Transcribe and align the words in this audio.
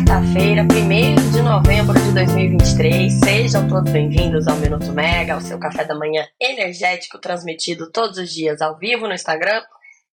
quarta-feira, 0.00 0.62
1 0.62 1.32
de 1.32 1.42
novembro 1.42 1.98
de 2.00 2.12
2023. 2.12 3.12
Sejam 3.22 3.68
todos 3.68 3.92
bem-vindos 3.92 4.46
ao 4.46 4.56
Minuto 4.56 4.92
Mega, 4.92 5.36
o 5.36 5.40
seu 5.40 5.58
café 5.58 5.84
da 5.84 5.94
manhã 5.94 6.26
energético 6.40 7.18
transmitido 7.18 7.90
todos 7.90 8.16
os 8.16 8.30
dias 8.30 8.62
ao 8.62 8.78
vivo 8.78 9.06
no 9.06 9.12
Instagram 9.12 9.62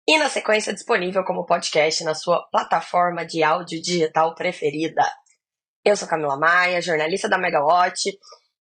e 0.08 0.18
na 0.18 0.30
sequência 0.30 0.74
disponível 0.74 1.24
como 1.24 1.46
podcast 1.46 2.04
na 2.04 2.14
sua 2.14 2.44
plataforma 2.52 3.26
de 3.26 3.44
áudio 3.44 3.82
digital 3.82 4.36
preferida. 4.36 5.04
Eu 5.86 5.96
sou 5.96 6.08
Camila 6.08 6.38
Maia, 6.38 6.82
jornalista 6.82 7.30
da 7.30 7.38
Megawatt, 7.38 8.18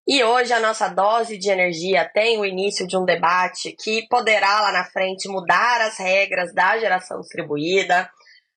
e 0.07 0.23
hoje 0.23 0.53
a 0.53 0.61
nossa 0.61 0.89
dose 0.89 1.39
de 1.39 1.51
energia 1.51 2.09
tem 2.15 2.39
o 2.39 2.45
início 2.45 2.87
de 2.87 2.97
um 2.97 3.05
debate 3.05 3.75
que 3.83 4.07
poderá 4.09 4.61
lá 4.61 4.73
na 4.73 4.85
frente 4.85 5.29
mudar 5.29 5.81
as 5.81 5.99
regras 5.99 6.55
da 6.55 6.79
geração 6.79 7.21
distribuída 7.21 8.09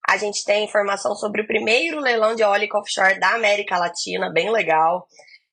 a 0.09 0.17
gente 0.17 0.43
tem 0.43 0.65
informação 0.65 1.13
sobre 1.15 1.43
o 1.43 1.47
primeiro 1.47 1.99
leilão 1.99 2.33
de 2.33 2.41
eólica 2.41 2.79
offshore 2.79 3.19
da 3.19 3.35
América 3.35 3.77
Latina, 3.77 4.31
bem 4.33 4.51
legal. 4.51 5.05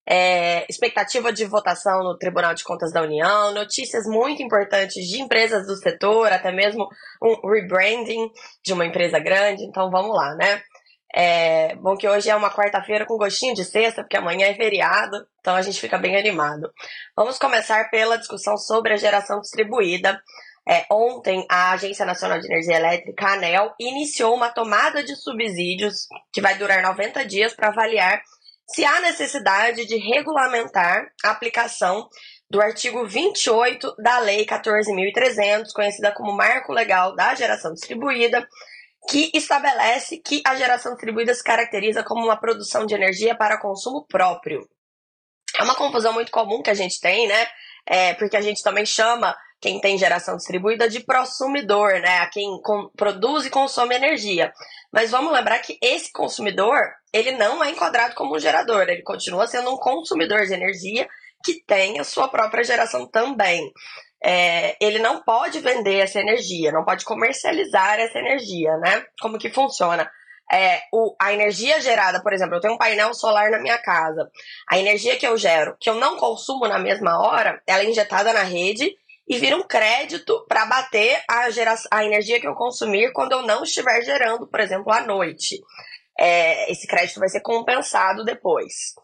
É, 0.09 0.65
expectativa 0.71 1.31
de 1.31 1.45
votação 1.45 2.03
no 2.03 2.17
Tribunal 2.17 2.55
de 2.55 2.65
Contas 2.65 2.91
da 2.91 3.03
União, 3.03 3.53
notícias 3.53 4.07
muito 4.07 4.43
importantes 4.43 5.07
de 5.09 5.21
empresas 5.21 5.67
do 5.67 5.77
setor, 5.77 6.33
até 6.33 6.51
mesmo 6.51 6.89
um 7.23 7.51
rebranding 7.51 8.31
de 8.65 8.73
uma 8.73 8.87
empresa 8.87 9.19
grande. 9.19 9.65
Então 9.65 9.91
vamos 9.91 10.17
lá, 10.17 10.35
né? 10.37 10.63
É, 11.15 11.75
bom 11.77 11.95
que 11.97 12.09
hoje 12.09 12.31
é 12.31 12.37
uma 12.37 12.51
quarta-feira 12.51 13.05
com 13.05 13.19
gostinho 13.19 13.55
de 13.55 13.65
sexta, 13.65 14.03
porque 14.03 14.17
amanhã 14.17 14.47
é 14.47 14.55
feriado, 14.55 15.17
então 15.41 15.55
a 15.55 15.63
gente 15.63 15.81
fica 15.81 15.99
bem 15.99 16.17
animado. 16.17 16.71
Vamos 17.15 17.39
começar 17.39 17.91
pela 17.91 18.17
discussão 18.17 18.57
sobre 18.57 18.95
a 18.95 18.97
geração 18.97 19.41
distribuída. 19.41 20.21
É, 20.69 20.85
ontem, 20.91 21.47
a 21.49 21.73
Agência 21.73 22.05
Nacional 22.05 22.41
de 22.41 22.47
Energia 22.47 22.77
Elétrica, 22.77 23.25
a 23.25 23.33
ANEL, 23.35 23.75
iniciou 23.79 24.35
uma 24.35 24.51
tomada 24.51 25.03
de 25.03 25.15
subsídios 25.15 26.09
que 26.33 26.41
vai 26.41 26.59
durar 26.59 26.83
90 26.83 27.25
dias 27.25 27.55
para 27.55 27.69
avaliar 27.69 28.21
se 28.69 28.85
há 28.85 29.01
necessidade 29.01 29.87
de 29.87 29.97
regulamentar 29.97 31.07
a 31.25 31.31
aplicação 31.31 32.09
do 32.51 32.61
artigo 32.61 33.07
28 33.07 33.95
da 33.97 34.19
Lei 34.19 34.45
14.300, 34.45 35.73
conhecida 35.73 36.13
como 36.13 36.37
Marco 36.37 36.73
Legal 36.73 37.15
da 37.15 37.35
Geração 37.35 37.73
Distribuída, 37.73 38.47
que 39.09 39.31
estabelece 39.35 40.19
que 40.19 40.43
a 40.45 40.57
geração 40.57 40.93
distribuída 40.93 41.33
se 41.33 41.45
caracteriza 41.45 42.03
como 42.03 42.25
uma 42.25 42.37
produção 42.37 42.87
de 42.87 42.95
energia 42.95 43.37
para 43.37 43.61
consumo 43.61 44.05
próprio. 44.07 44.69
É 45.59 45.63
uma 45.63 45.77
confusão 45.77 46.13
muito 46.13 46.33
comum 46.33 46.61
que 46.61 46.71
a 46.71 46.75
gente 46.75 47.01
tem, 47.01 47.29
né? 47.29 47.47
É, 47.87 48.15
porque 48.15 48.37
a 48.37 48.41
gente 48.41 48.63
também 48.65 48.85
chama 48.85 49.37
quem 49.61 49.81
tem 49.81 49.97
geração 49.97 50.37
distribuída 50.37 50.89
de 50.89 51.01
prosumidor, 51.01 52.01
né? 52.01 52.19
A 52.19 52.29
quem 52.29 52.49
produz 52.97 53.47
e 53.47 53.51
consome 53.51 53.95
energia. 53.95 54.53
Mas 54.93 55.11
vamos 55.11 55.33
lembrar 55.33 55.59
que 55.61 55.79
esse 55.83 56.13
consumidor, 56.13 56.79
ele 57.13 57.33
não 57.33 57.65
é 57.65 57.71
enquadrado 57.71 58.15
como 58.15 58.37
um 58.37 58.39
gerador, 58.39 58.83
ele 58.89 59.03
continua 59.03 59.47
sendo 59.47 59.73
um 59.73 59.79
consumidor 59.79 60.47
de 60.47 60.55
energia 60.55 61.09
que 61.45 61.65
tem 61.67 61.99
a 61.99 62.05
sua 62.05 62.29
própria 62.29 62.65
geração 62.65 63.07
também. 63.07 63.71
É, 64.23 64.77
ele 64.81 64.99
não 64.99 65.23
pode 65.23 65.61
vender 65.61 65.99
essa 65.99 66.21
energia, 66.21 66.73
não 66.73 66.85
pode 66.85 67.05
comercializar 67.05 67.99
essa 68.01 68.19
energia, 68.19 68.77
né? 68.79 69.05
Como 69.21 69.39
que 69.39 69.51
funciona? 69.51 70.11
É, 70.53 70.83
o, 70.93 71.15
a 71.21 71.33
energia 71.33 71.81
gerada, 71.81 72.23
por 72.23 72.33
exemplo, 72.33 72.57
eu 72.57 72.61
tenho 72.61 72.75
um 72.75 72.79
painel 72.79 73.13
solar 73.15 73.51
na 73.51 73.59
minha 73.59 73.79
casa. 73.79 74.31
A 74.71 74.79
energia 74.79 75.17
que 75.17 75.27
eu 75.27 75.37
gero, 75.37 75.77
que 75.81 75.91
eu 75.91 75.95
não 75.95 76.17
consumo 76.17 76.69
na 76.69 76.79
mesma 76.79 77.19
hora, 77.21 77.61
ela 77.67 77.83
é 77.83 77.91
injetada 77.91 78.33
na 78.33 78.43
rede 78.43 78.95
e 79.29 79.39
vira 79.39 79.57
um 79.57 79.63
crédito 79.63 80.45
para 80.49 80.65
bater 80.67 81.23
a, 81.29 81.51
geração, 81.51 81.89
a 81.91 82.05
energia 82.05 82.41
que 82.41 82.47
eu 82.47 82.55
consumir 82.55 83.13
quando 83.13 83.33
eu 83.33 83.43
não 83.43 83.65
estiver 83.65 84.03
gerando, 84.03 84.47
por 84.47 84.61
exemplo, 84.61 84.93
à 84.93 85.01
noite. 85.01 85.61
É, 86.19 86.71
esse 86.71 86.87
crédito 86.87 87.21
vai 87.21 87.29
ser 87.29 87.41
compensado 87.41 88.25
depois. 88.25 88.95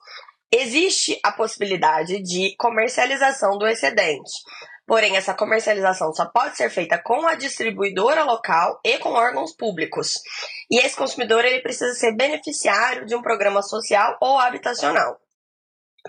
Existe 0.51 1.19
a 1.23 1.33
possibilidade 1.33 2.23
de 2.23 2.55
comercialização 2.57 3.59
do 3.59 3.67
excedente. 3.67 4.31
Porém, 4.87 5.17
essa 5.17 5.33
comercialização 5.33 6.13
só 6.13 6.27
pode 6.27 6.57
ser 6.57 6.69
feita 6.69 6.99
com 6.99 7.27
a 7.27 7.35
distribuidora 7.35 8.25
local 8.25 8.81
e 8.85 8.99
com 8.99 9.11
órgãos 9.11 9.55
públicos. 9.55 10.21
E 10.71 10.79
esse 10.79 10.97
consumidor 10.97 11.45
ele 11.45 11.63
precisa 11.63 11.95
ser 11.95 12.15
beneficiário 12.15 13.07
de 13.07 13.15
um 13.15 13.23
programa 13.23 13.63
social 13.63 14.17
ou 14.21 14.39
habitacional. 14.39 15.22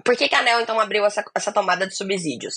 Por 0.04 0.16
que, 0.18 0.28
que 0.28 0.36
a 0.36 0.40
ANEL 0.40 0.62
então 0.62 0.80
abriu 0.80 1.06
essa, 1.06 1.24
essa 1.36 1.52
tomada 1.52 1.86
de 1.86 1.96
subsídios? 1.96 2.56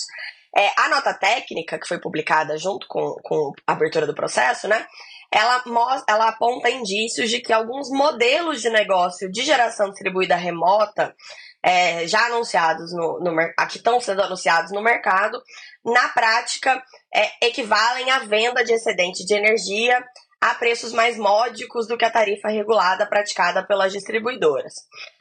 É, 0.55 0.71
a 0.77 0.89
nota 0.89 1.13
técnica, 1.13 1.77
que 1.79 1.87
foi 1.87 1.99
publicada 1.99 2.57
junto 2.57 2.87
com, 2.87 3.15
com 3.21 3.51
a 3.67 3.73
abertura 3.73 4.07
do 4.07 4.15
processo, 4.15 4.67
né? 4.67 4.87
Ela, 5.31 5.63
ela 6.07 6.29
aponta 6.29 6.69
indícios 6.69 7.29
de 7.29 7.41
que 7.41 7.51
alguns 7.51 7.89
modelos 7.89 8.61
de 8.61 8.69
negócio 8.69 9.29
de 9.29 9.43
geração 9.43 9.89
distribuída 9.89 10.35
remota, 10.35 11.13
é, 11.61 12.07
já 12.07 12.27
anunciados 12.27 12.93
no, 12.93 13.19
no 13.19 13.35
que 13.67 13.77
estão 13.77 13.99
sendo 13.99 14.21
anunciados 14.21 14.71
no 14.71 14.81
mercado, 14.81 15.41
na 15.83 16.07
prática 16.09 16.81
é, 17.13 17.45
equivalem 17.47 18.09
à 18.09 18.19
venda 18.19 18.63
de 18.63 18.73
excedente 18.73 19.25
de 19.25 19.33
energia 19.33 20.01
a 20.39 20.53
preços 20.55 20.93
mais 20.93 21.17
módicos 21.17 21.87
do 21.87 21.97
que 21.97 22.05
a 22.05 22.11
tarifa 22.11 22.47
regulada 22.47 23.05
praticada 23.05 23.65
pelas 23.65 23.91
distribuidoras. 23.91 24.73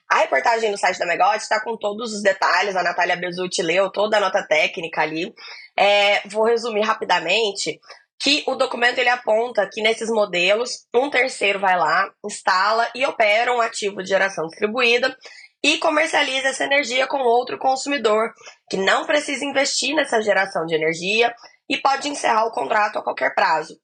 A 0.08 0.18
reportagem 0.18 0.70
no 0.70 0.78
site 0.78 0.98
da 0.98 1.06
Megawatt 1.06 1.42
está 1.42 1.60
com 1.60 1.76
todos 1.76 2.12
os 2.12 2.22
detalhes, 2.22 2.76
a 2.76 2.82
Natália 2.82 3.16
Bezutti 3.16 3.60
leu 3.60 3.90
toda 3.90 4.16
a 4.16 4.20
nota 4.20 4.46
técnica 4.46 5.02
ali. 5.02 5.34
É, 5.76 6.26
vou 6.28 6.44
resumir 6.44 6.82
rapidamente 6.82 7.80
que 8.18 8.44
o 8.46 8.54
documento 8.54 8.98
ele 8.98 9.08
aponta 9.08 9.68
que 9.70 9.82
nesses 9.82 10.08
modelos, 10.08 10.86
um 10.94 11.10
terceiro 11.10 11.58
vai 11.58 11.76
lá, 11.76 12.08
instala 12.24 12.88
e 12.94 13.04
opera 13.04 13.52
um 13.52 13.60
ativo 13.60 14.02
de 14.02 14.08
geração 14.08 14.46
distribuída 14.46 15.14
e 15.62 15.78
comercializa 15.78 16.48
essa 16.48 16.64
energia 16.64 17.06
com 17.06 17.18
outro 17.18 17.58
consumidor, 17.58 18.32
que 18.70 18.76
não 18.76 19.04
precisa 19.04 19.44
investir 19.44 19.94
nessa 19.94 20.22
geração 20.22 20.64
de 20.64 20.74
energia 20.74 21.34
e 21.68 21.76
pode 21.76 22.08
encerrar 22.08 22.46
o 22.46 22.52
contrato 22.52 22.98
a 22.98 23.02
qualquer 23.02 23.34
prazo. 23.34 23.76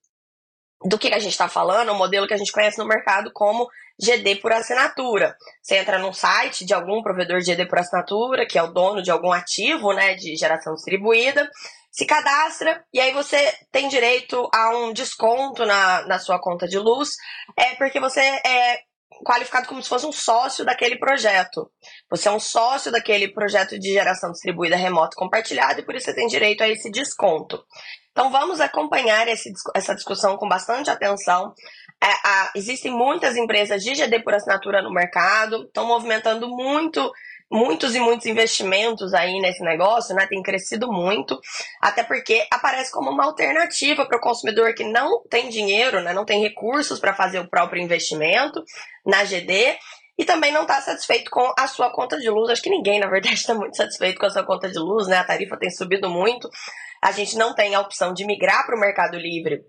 Do 0.84 0.98
que 0.98 1.08
a 1.14 1.18
gente 1.18 1.32
está 1.32 1.48
falando? 1.48 1.90
O 1.90 1.94
modelo 1.94 2.26
que 2.26 2.34
a 2.34 2.36
gente 2.36 2.52
conhece 2.52 2.78
no 2.78 2.86
mercado 2.86 3.30
como 3.32 3.68
GD 4.00 4.36
por 4.36 4.52
assinatura. 4.52 5.36
Você 5.62 5.76
entra 5.76 5.98
num 5.98 6.12
site 6.12 6.64
de 6.64 6.74
algum 6.74 7.02
provedor 7.02 7.40
de 7.40 7.52
GD 7.52 7.66
por 7.66 7.78
assinatura, 7.78 8.46
que 8.46 8.58
é 8.58 8.62
o 8.62 8.72
dono 8.72 9.02
de 9.02 9.10
algum 9.10 9.32
ativo 9.32 9.92
né, 9.92 10.14
de 10.14 10.36
geração 10.36 10.74
distribuída, 10.74 11.48
se 11.90 12.06
cadastra 12.06 12.82
e 12.92 12.98
aí 12.98 13.12
você 13.12 13.52
tem 13.70 13.88
direito 13.88 14.48
a 14.52 14.70
um 14.76 14.92
desconto 14.92 15.66
na, 15.66 16.06
na 16.06 16.18
sua 16.18 16.40
conta 16.40 16.66
de 16.66 16.78
luz, 16.78 17.10
é 17.56 17.74
porque 17.74 18.00
você 18.00 18.20
é 18.20 18.80
qualificado 19.24 19.68
como 19.68 19.82
se 19.82 19.88
fosse 19.88 20.06
um 20.06 20.12
sócio 20.12 20.64
daquele 20.64 20.98
projeto. 20.98 21.70
Você 22.10 22.28
é 22.28 22.30
um 22.32 22.40
sócio 22.40 22.90
daquele 22.90 23.28
projeto 23.28 23.78
de 23.78 23.92
geração 23.92 24.32
distribuída 24.32 24.74
remota 24.74 25.16
compartilhada 25.16 25.80
e 25.80 25.84
por 25.84 25.94
isso 25.94 26.06
você 26.06 26.14
tem 26.14 26.26
direito 26.26 26.62
a 26.62 26.68
esse 26.68 26.90
desconto. 26.90 27.62
Então 28.12 28.30
vamos 28.30 28.60
acompanhar 28.60 29.26
esse, 29.26 29.50
essa 29.74 29.94
discussão 29.94 30.36
com 30.36 30.48
bastante 30.48 30.90
atenção. 30.90 31.54
É, 32.02 32.06
a, 32.06 32.52
existem 32.54 32.92
muitas 32.92 33.36
empresas 33.36 33.82
de 33.82 33.94
GD 33.94 34.20
por 34.20 34.34
assinatura 34.34 34.82
no 34.82 34.92
mercado, 34.92 35.64
estão 35.64 35.86
movimentando 35.86 36.48
muito 36.48 37.10
muitos 37.52 37.94
e 37.94 38.00
muitos 38.00 38.24
investimentos 38.24 39.12
aí 39.12 39.38
nesse 39.38 39.62
negócio, 39.62 40.14
né? 40.14 40.26
Tem 40.26 40.42
crescido 40.42 40.90
muito, 40.90 41.38
até 41.82 42.02
porque 42.02 42.46
aparece 42.50 42.90
como 42.90 43.10
uma 43.10 43.26
alternativa 43.26 44.06
para 44.06 44.16
o 44.16 44.20
consumidor 44.20 44.72
que 44.74 44.84
não 44.84 45.22
tem 45.28 45.50
dinheiro, 45.50 46.00
né? 46.00 46.14
Não 46.14 46.24
tem 46.24 46.40
recursos 46.40 46.98
para 46.98 47.14
fazer 47.14 47.40
o 47.40 47.48
próprio 47.48 47.82
investimento 47.82 48.64
na 49.04 49.22
GD 49.24 49.76
e 50.18 50.24
também 50.24 50.50
não 50.50 50.62
está 50.62 50.80
satisfeito 50.80 51.30
com 51.30 51.52
a 51.58 51.66
sua 51.66 51.92
conta 51.92 52.18
de 52.18 52.30
luz. 52.30 52.48
Acho 52.48 52.62
que 52.62 52.70
ninguém, 52.70 52.98
na 52.98 53.08
verdade, 53.08 53.34
está 53.34 53.52
muito 53.54 53.76
satisfeito 53.76 54.18
com 54.18 54.26
a 54.26 54.30
sua 54.30 54.44
conta 54.44 54.70
de 54.70 54.78
luz, 54.78 55.06
né? 55.06 55.18
A 55.18 55.24
tarifa 55.24 55.58
tem 55.58 55.70
subido 55.70 56.08
muito. 56.08 56.48
A 57.02 57.12
gente 57.12 57.36
não 57.36 57.54
tem 57.54 57.74
a 57.74 57.80
opção 57.80 58.12
de 58.12 58.24
migrar 58.24 58.64
para 58.64 58.76
o 58.76 58.80
Mercado 58.80 59.16
Livre 59.16 59.60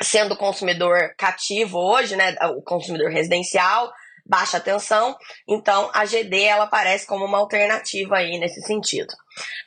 sendo 0.00 0.36
consumidor 0.36 1.14
cativo 1.16 1.78
hoje, 1.78 2.16
né? 2.16 2.34
O 2.56 2.62
consumidor 2.62 3.10
residencial 3.10 3.92
baixa 4.26 4.58
tensão, 4.58 5.14
então 5.46 5.90
a 5.92 6.04
GD 6.06 6.44
ela 6.44 6.64
aparece 6.64 7.06
como 7.06 7.24
uma 7.26 7.38
alternativa 7.38 8.16
aí 8.16 8.38
nesse 8.38 8.62
sentido. 8.62 9.12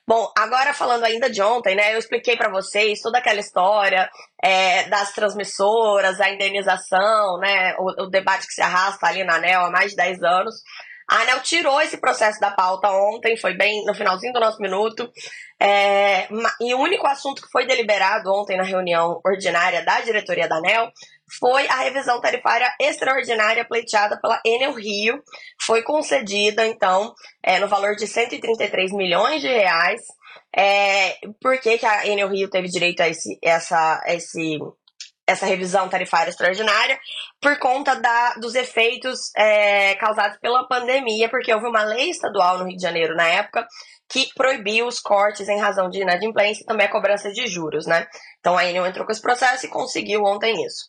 Bom, 0.08 0.32
agora 0.36 0.74
falando 0.74 1.04
ainda 1.04 1.30
de 1.30 1.42
ontem, 1.42 1.76
né, 1.76 1.94
eu 1.94 2.00
expliquei 2.00 2.36
para 2.36 2.50
vocês 2.50 3.02
toda 3.02 3.20
aquela 3.20 3.40
história 3.40 4.10
é, 4.44 4.90
das 4.90 5.14
transmissoras, 5.14 6.20
a 6.20 6.30
indenização, 6.30 7.38
né, 7.40 7.76
o, 7.78 8.06
o, 8.06 8.10
debate 8.10 8.48
que 8.48 8.54
se 8.54 8.62
arrasta 8.62 9.06
ali 9.06 9.24
na 9.24 9.36
ANEL 9.36 9.66
há 9.66 9.70
mais 9.70 9.92
de 9.92 9.98
10 9.98 10.24
anos. 10.24 10.56
A 11.10 11.22
ANEL 11.22 11.40
tirou 11.42 11.80
esse 11.82 11.98
processo 11.98 12.40
da 12.40 12.52
pauta 12.52 12.90
ontem, 12.92 13.38
foi 13.38 13.54
bem 13.54 13.86
no 13.86 13.94
finalzinho 13.94 14.34
do 14.34 14.40
nosso 14.40 14.62
minuto, 14.62 15.10
é, 15.60 16.28
e 16.62 16.74
o 16.74 16.80
único 16.80 17.08
assunto 17.08 17.42
que 17.42 17.50
foi 17.50 17.66
deliberado 17.66 18.32
ontem 18.32 18.58
na 18.58 18.64
reunião 18.64 19.22
ordinária 19.26 19.84
da 19.84 20.02
diretoria 20.02 20.48
da 20.48 20.58
ANEL 20.58 20.92
foi 21.40 21.68
a 21.68 21.78
revisão 21.80 22.22
tarifária 22.22 22.74
extraordinária 22.80 23.66
pleiteada 23.66 24.20
pela 24.22 24.40
Enel 24.46 24.74
Rio. 24.74 25.22
Foi 25.62 25.82
concedida, 25.84 26.66
então, 26.66 27.14
é, 27.44 27.60
no 27.60 27.68
valor 27.68 27.96
de 27.96 28.08
133 28.08 28.92
milhões 28.94 29.42
de 29.42 29.48
reais. 29.48 30.02
É, 30.56 31.18
por 31.42 31.60
que, 31.60 31.78
que 31.78 31.86
a 31.86 32.08
Enel 32.08 32.30
Rio 32.30 32.50
teve 32.50 32.68
direito 32.68 33.02
a 33.02 33.10
esse, 33.10 33.38
essa, 33.44 34.02
esse, 34.08 34.58
essa 35.28 35.46
revisão 35.46 35.90
tarifária 35.90 36.30
extraordinária 36.30 36.98
por 37.42 37.60
conta 37.60 37.96
da, 37.96 38.36
dos 38.36 38.56
efeitos 38.56 39.30
é, 39.36 39.94
causados 39.96 40.38
pela 40.40 40.68
pandemia, 40.68 41.30
porque 41.30 41.54
houve 41.54 41.68
uma 41.68 41.84
lei 41.84 42.10
estadual 42.10 42.58
no 42.58 42.66
Rio 42.66 42.78
de 42.78 42.82
Janeiro 42.82 43.16
na 43.16 43.28
época 43.28 43.68
que 44.10 44.30
proibiu 44.34 44.88
os 44.88 45.02
cortes 45.02 45.50
em 45.50 45.60
razão 45.60 45.90
de 45.90 46.02
inadimplência 46.02 46.64
e 46.64 46.66
também 46.66 46.88
a 46.88 46.92
cobrança 46.92 47.30
de 47.30 47.46
juros, 47.46 47.86
né? 47.86 48.08
Então 48.40 48.58
a 48.58 48.66
Enel 48.66 48.86
entrou 48.86 49.06
com 49.06 49.12
esse 49.12 49.22
processo 49.22 49.66
e 49.66 49.70
conseguiu 49.70 50.24
ontem 50.24 50.66
isso. 50.66 50.86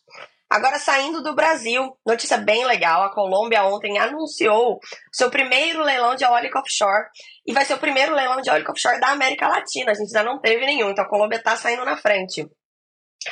Agora, 0.49 0.79
saindo 0.79 1.21
do 1.21 1.35
Brasil, 1.35 1.95
notícia 2.03 2.37
bem 2.37 2.65
legal: 2.65 3.03
a 3.03 3.13
Colômbia 3.13 3.63
ontem 3.65 3.99
anunciou 3.99 4.79
seu 5.11 5.29
primeiro 5.29 5.83
leilão 5.83 6.15
de 6.15 6.23
eólica 6.23 6.59
offshore 6.59 7.05
e 7.45 7.53
vai 7.53 7.65
ser 7.65 7.75
o 7.75 7.79
primeiro 7.79 8.15
leilão 8.15 8.41
de 8.41 8.49
eólica 8.49 8.71
offshore 8.71 8.99
da 8.99 9.09
América 9.09 9.47
Latina. 9.47 9.91
A 9.91 9.93
gente 9.93 10.15
ainda 10.15 10.31
não 10.31 10.39
teve 10.39 10.65
nenhum, 10.65 10.89
então 10.89 11.03
a 11.03 11.09
Colômbia 11.09 11.37
está 11.37 11.55
saindo 11.55 11.85
na 11.85 11.97
frente. 11.97 12.47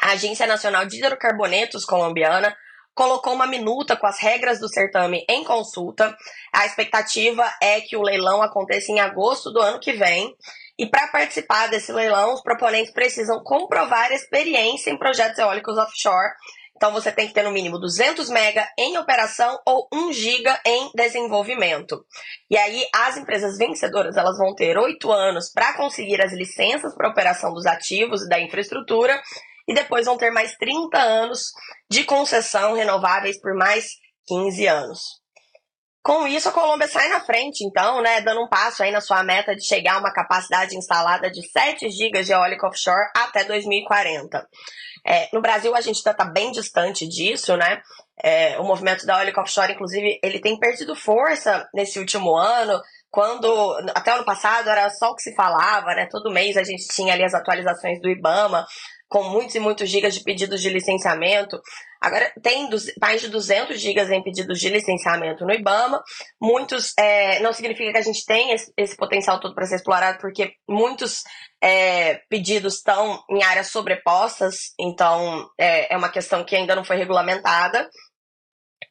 A 0.01 0.11
Agência 0.11 0.45
Nacional 0.45 0.85
de 0.85 0.97
Hidrocarbonetos 0.97 1.85
colombiana 1.85 2.55
colocou 2.93 3.33
uma 3.33 3.45
minuta 3.45 3.95
com 3.95 4.07
as 4.07 4.19
regras 4.19 4.59
do 4.59 4.67
certame 4.67 5.23
em 5.29 5.43
consulta. 5.43 6.15
A 6.51 6.65
expectativa 6.65 7.45
é 7.61 7.79
que 7.81 7.95
o 7.95 8.01
leilão 8.01 8.41
aconteça 8.41 8.91
em 8.91 8.99
agosto 8.99 9.51
do 9.51 9.61
ano 9.61 9.79
que 9.79 9.93
vem. 9.93 10.35
E 10.79 10.85
para 10.87 11.07
participar 11.07 11.67
desse 11.67 11.91
leilão, 11.91 12.33
os 12.33 12.41
proponentes 12.41 12.93
precisam 12.93 13.41
comprovar 13.43 14.11
experiência 14.11 14.91
em 14.91 14.97
projetos 14.97 15.39
eólicos 15.39 15.77
offshore 15.77 16.33
então 16.77 16.93
você 16.93 17.11
tem 17.11 17.27
que 17.27 17.33
ter 17.33 17.41
no 17.41 17.51
mínimo 17.51 17.79
200 17.79 18.29
mega 18.29 18.67
em 18.77 18.97
operação 18.99 19.59
ou 19.65 19.87
1 19.91 20.13
giga 20.13 20.61
em 20.63 20.91
desenvolvimento. 20.93 22.05
E 22.49 22.57
aí 22.57 22.85
as 22.93 23.17
empresas 23.17 23.57
vencedoras 23.57 24.15
elas 24.15 24.37
vão 24.37 24.53
ter 24.53 24.77
oito 24.77 25.11
anos 25.11 25.51
para 25.51 25.73
conseguir 25.73 26.21
as 26.21 26.31
licenças 26.31 26.95
para 26.95 27.09
operação 27.09 27.51
dos 27.51 27.65
ativos 27.65 28.21
e 28.21 28.29
da 28.29 28.39
infraestrutura 28.39 29.19
e 29.67 29.73
depois 29.73 30.05
vão 30.05 30.17
ter 30.17 30.31
mais 30.31 30.55
30 30.55 30.97
anos 30.97 31.51
de 31.89 32.03
concessão 32.03 32.73
renováveis 32.73 33.39
por 33.39 33.53
mais 33.53 33.87
15 34.27 34.67
anos. 34.67 34.99
Com 36.07 36.25
isso, 36.25 36.47
a 36.47 36.53
Colômbia 36.53 36.87
sai 36.87 37.09
na 37.09 37.19
frente, 37.19 37.65
então, 37.65 38.01
né, 38.01 38.21
dando 38.21 38.41
um 38.41 38.47
passo 38.47 38.81
aí 38.81 38.91
na 38.91 39.01
sua 39.01 39.21
meta 39.23 39.53
de 39.53 39.67
chegar 39.67 39.95
a 39.95 39.99
uma 39.99 40.13
capacidade 40.13 40.73
instalada 40.77 41.29
de 41.29 41.45
7 41.45 41.89
GB 41.89 42.23
de 42.23 42.31
eólica 42.31 42.65
offshore 42.65 43.11
até 43.13 43.43
2040. 43.43 44.47
É, 45.05 45.27
no 45.33 45.41
Brasil, 45.41 45.75
a 45.75 45.81
gente 45.81 45.97
está 45.97 46.13
tá 46.13 46.23
bem 46.23 46.49
distante 46.53 47.05
disso, 47.05 47.57
né? 47.57 47.81
É, 48.23 48.57
o 48.57 48.63
movimento 48.63 49.05
da 49.05 49.17
eólica 49.17 49.41
offshore, 49.41 49.73
inclusive, 49.73 50.17
ele 50.23 50.39
tem 50.39 50.57
perdido 50.57 50.95
força 50.95 51.67
nesse 51.73 51.99
último 51.99 52.37
ano, 52.37 52.81
quando 53.11 53.75
até 53.93 54.11
ano 54.11 54.23
passado 54.23 54.69
era 54.69 54.89
só 54.89 55.09
o 55.09 55.15
que 55.15 55.23
se 55.23 55.35
falava, 55.35 55.93
né? 55.93 56.07
Todo 56.09 56.31
mês 56.31 56.55
a 56.55 56.63
gente 56.63 56.87
tinha 56.87 57.13
ali 57.13 57.23
as 57.25 57.33
atualizações 57.33 57.99
do 57.99 58.09
IBAMA, 58.09 58.65
com 59.07 59.23
muitos 59.23 59.55
e 59.55 59.59
muitos 59.59 59.89
gigas 59.89 60.13
de 60.13 60.23
pedidos 60.23 60.61
de 60.61 60.69
licenciamento. 60.69 61.59
Agora 62.01 62.31
tem 62.43 62.69
mais 63.01 63.21
de 63.21 63.29
200 63.29 63.79
gigas 63.79 64.09
em 64.11 64.21
pedidos 64.21 64.59
de 64.59 64.69
licenciamento 64.69 65.45
no 65.45 65.53
IBAMA. 65.53 66.01
Muitos, 66.41 66.93
é, 66.97 67.39
não 67.39 67.53
significa 67.53 67.91
que 67.91 67.97
a 67.97 68.03
gente 68.03 68.25
tem 68.25 68.51
esse, 68.51 68.71
esse 68.77 68.95
potencial 68.95 69.39
todo 69.39 69.55
para 69.55 69.65
ser 69.65 69.75
explorado, 69.75 70.19
porque 70.19 70.53
muitos 70.67 71.23
é, 71.61 72.15
pedidos 72.29 72.75
estão 72.75 73.23
em 73.29 73.43
áreas 73.43 73.69
sobrepostas, 73.69 74.73
então 74.79 75.49
é, 75.57 75.93
é, 75.93 75.97
uma 75.97 76.09
questão 76.09 76.43
que 76.43 76.55
ainda 76.55 76.75
não 76.75 76.83
foi 76.83 76.97
regulamentada. 76.97 77.89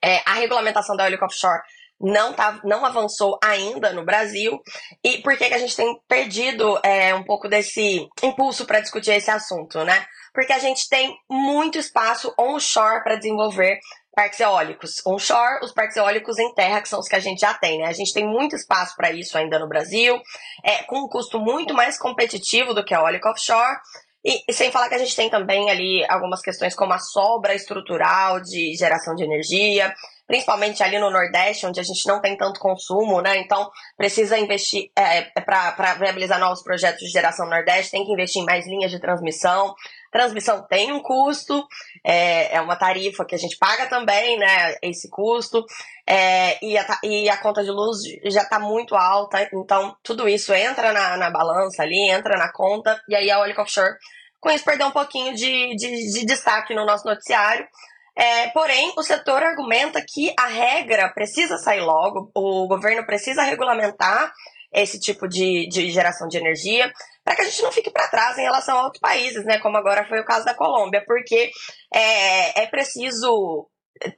É, 0.03 0.21
a 0.27 0.35
regulamentação 0.35 0.97
da 0.97 1.05
Oil 1.05 1.19
Offshore 1.23 1.61
não, 2.01 2.33
tá, 2.33 2.61
não 2.65 2.85
avançou 2.85 3.39
ainda 3.43 3.93
no 3.93 4.05
Brasil. 4.05 4.61
E 5.03 5.19
por 5.19 5.37
que, 5.37 5.49
que 5.49 5.55
a 5.55 5.59
gente 5.59 5.77
tem 5.77 5.99
perdido 6.09 6.79
é, 6.83 7.15
um 7.15 7.25
pouco 7.25 7.49
desse 7.49 8.07
impulso 8.23 8.67
para 8.67 8.81
discutir 8.81 9.13
esse 9.13 9.31
assunto, 9.31 9.83
né? 9.85 10.07
Porque 10.33 10.53
a 10.53 10.59
gente 10.59 10.89
tem 10.89 11.17
muito 11.31 11.79
espaço 11.79 12.33
onshore 12.39 13.03
para 13.03 13.17
desenvolver 13.17 13.79
parques 14.15 14.41
eólicos. 14.41 15.03
Onshore, 15.07 15.63
os 15.63 15.73
parques 15.73 15.97
eólicos 15.97 16.39
em 16.39 16.53
terra, 16.55 16.81
que 16.81 16.89
são 16.89 16.99
os 16.99 17.07
que 17.09 17.17
a 17.17 17.21
gente 17.21 17.41
já 17.41 17.53
tem, 17.53 17.79
né? 17.79 17.87
A 17.87 17.93
gente 17.93 18.15
tem 18.15 18.27
muito 18.27 18.57
espaço 18.57 18.95
para 18.97 19.11
isso 19.11 19.37
ainda 19.37 19.59
no 19.59 19.69
Brasil, 19.69 20.19
é, 20.65 20.83
com 20.85 21.01
um 21.01 21.09
custo 21.09 21.39
muito 21.39 21.75
mais 21.75 21.99
competitivo 21.99 22.73
do 22.73 22.83
que 22.85 22.95
a 22.95 22.99
eólica 22.99 23.31
offshore. 23.31 23.77
E, 24.25 24.43
e, 24.49 24.53
sem 24.53 24.73
falar 24.73 24.89
que 24.89 24.95
a 24.95 24.99
gente 24.99 25.15
tem 25.15 25.31
também 25.31 25.71
ali 25.71 26.05
algumas 26.09 26.41
questões 26.41 26.75
como 26.75 26.93
a 26.95 26.99
sobra 26.99 27.55
estrutural 27.55 28.41
de 28.41 28.75
geração 28.75 29.15
de 29.15 29.23
energia, 29.23 29.95
principalmente 30.27 30.83
ali 30.83 30.99
no 30.99 31.11
Nordeste, 31.11 31.67
onde 31.67 31.79
a 31.79 31.83
gente 31.83 32.07
não 32.07 32.21
tem 32.21 32.37
tanto 32.37 32.59
consumo, 32.59 33.21
né? 33.21 33.39
Então, 33.39 33.71
precisa 33.97 34.39
investir 34.39 34.91
é, 34.97 35.19
é 35.19 35.41
para 35.41 35.95
viabilizar 35.95 36.39
novos 36.39 36.63
projetos 36.63 37.01
de 37.01 37.11
geração 37.11 37.47
no 37.47 37.53
Nordeste, 37.53 37.93
tem 37.93 38.05
que 38.05 38.13
investir 38.13 38.43
em 38.43 38.47
mais 38.47 38.67
linhas 38.67 38.91
de 38.91 38.99
transmissão. 38.99 39.75
Transmissão 40.11 40.67
tem 40.69 40.93
um 40.93 41.01
custo, 41.01 41.67
é, 42.05 42.57
é 42.57 42.61
uma 42.61 42.77
tarifa 42.77 43.25
que 43.25 43.35
a 43.35 43.39
gente 43.39 43.57
paga 43.59 43.87
também, 43.87 44.37
né? 44.39 44.77
Esse 44.83 45.09
custo. 45.09 45.65
É, 46.09 46.65
e, 46.65 46.77
a, 46.77 46.87
e 47.03 47.29
a 47.29 47.37
conta 47.37 47.63
de 47.63 47.71
luz 47.71 47.99
já 48.25 48.43
está 48.43 48.59
muito 48.59 48.95
alta, 48.95 49.49
então 49.53 49.97
tudo 50.03 50.29
isso 50.29 50.55
entra 50.55 50.93
na, 50.93 51.17
na 51.17 51.31
balança 51.31 51.83
ali, 51.83 52.11
entra 52.11 52.37
na 52.37 52.53
conta, 52.53 53.01
e 53.09 53.15
aí 53.15 53.29
a 53.29 53.41
Olic 53.41 53.61
Offshore 53.61 53.97
com 54.41 54.51
isso 54.51 54.65
perdeu 54.65 54.87
um 54.87 54.93
pouquinho 54.93 55.35
de, 55.35 55.75
de, 55.75 56.13
de 56.13 56.25
destaque 56.25 56.73
no 56.75 56.87
nosso 56.87 57.05
noticiário. 57.05 57.67
É, 58.17 58.49
porém, 58.49 58.95
o 58.97 59.03
setor 59.03 59.43
argumenta 59.43 60.03
que 60.03 60.33
a 60.39 60.47
regra 60.47 61.09
precisa 61.11 61.59
sair 61.59 61.83
logo, 61.83 62.31
o 62.35 62.67
governo 62.67 63.05
precisa 63.05 63.43
regulamentar 63.43 64.33
esse 64.73 64.99
tipo 64.99 65.29
de, 65.29 65.69
de 65.69 65.91
geração 65.91 66.27
de 66.27 66.39
energia, 66.39 66.91
para 67.23 67.37
que 67.37 67.43
a 67.43 67.45
gente 67.45 67.63
não 67.63 67.73
fique 67.73 67.91
para 67.91 68.09
trás 68.09 68.39
em 68.39 68.43
relação 68.43 68.79
a 68.79 68.85
outros 68.85 69.01
países, 69.01 69.45
né? 69.45 69.59
Como 69.59 69.77
agora 69.77 70.07
foi 70.09 70.21
o 70.21 70.25
caso 70.25 70.45
da 70.45 70.55
Colômbia, 70.55 71.05
porque 71.07 71.51
é, 71.93 72.63
é 72.63 72.67
preciso 72.67 73.69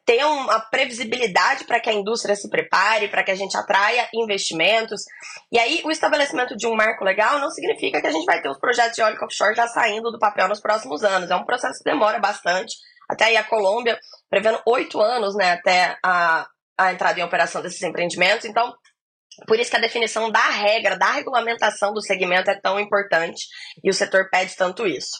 ter 0.04 0.24
uma 0.24 0.58
previsibilidade 0.58 1.64
para 1.64 1.80
que 1.80 1.88
a 1.88 1.92
indústria 1.92 2.34
se 2.34 2.48
prepare, 2.48 3.08
para 3.08 3.22
que 3.22 3.30
a 3.30 3.34
gente 3.34 3.56
atraia 3.56 4.08
investimentos. 4.12 5.02
E 5.52 5.58
aí, 5.58 5.80
o 5.84 5.90
estabelecimento 5.90 6.56
de 6.56 6.66
um 6.66 6.74
marco 6.74 7.04
legal 7.04 7.38
não 7.38 7.50
significa 7.50 8.00
que 8.00 8.06
a 8.06 8.12
gente 8.12 8.24
vai 8.24 8.40
ter 8.42 8.48
os 8.48 8.58
projetos 8.58 8.96
de 8.96 9.02
eólica 9.02 9.24
offshore 9.24 9.54
já 9.54 9.68
saindo 9.68 10.10
do 10.10 10.18
papel 10.18 10.48
nos 10.48 10.60
próximos 10.60 11.04
anos. 11.04 11.30
É 11.30 11.36
um 11.36 11.44
processo 11.44 11.78
que 11.78 11.90
demora 11.90 12.18
bastante 12.18 12.76
até 13.08 13.26
aí 13.26 13.36
a 13.36 13.44
Colômbia, 13.44 13.98
prevendo 14.28 14.60
oito 14.66 15.00
anos 15.00 15.34
né, 15.34 15.52
até 15.52 15.96
a, 16.04 16.46
a 16.76 16.92
entrada 16.92 17.18
em 17.18 17.22
operação 17.22 17.62
desses 17.62 17.82
empreendimentos. 17.82 18.44
Então, 18.44 18.74
por 19.46 19.58
isso 19.58 19.70
que 19.70 19.76
a 19.76 19.80
definição 19.80 20.30
da 20.30 20.50
regra, 20.50 20.96
da 20.96 21.12
regulamentação 21.12 21.92
do 21.92 22.02
segmento 22.02 22.50
é 22.50 22.60
tão 22.60 22.78
importante 22.78 23.46
e 23.82 23.90
o 23.90 23.94
setor 23.94 24.28
pede 24.30 24.56
tanto 24.56 24.86
isso. 24.86 25.16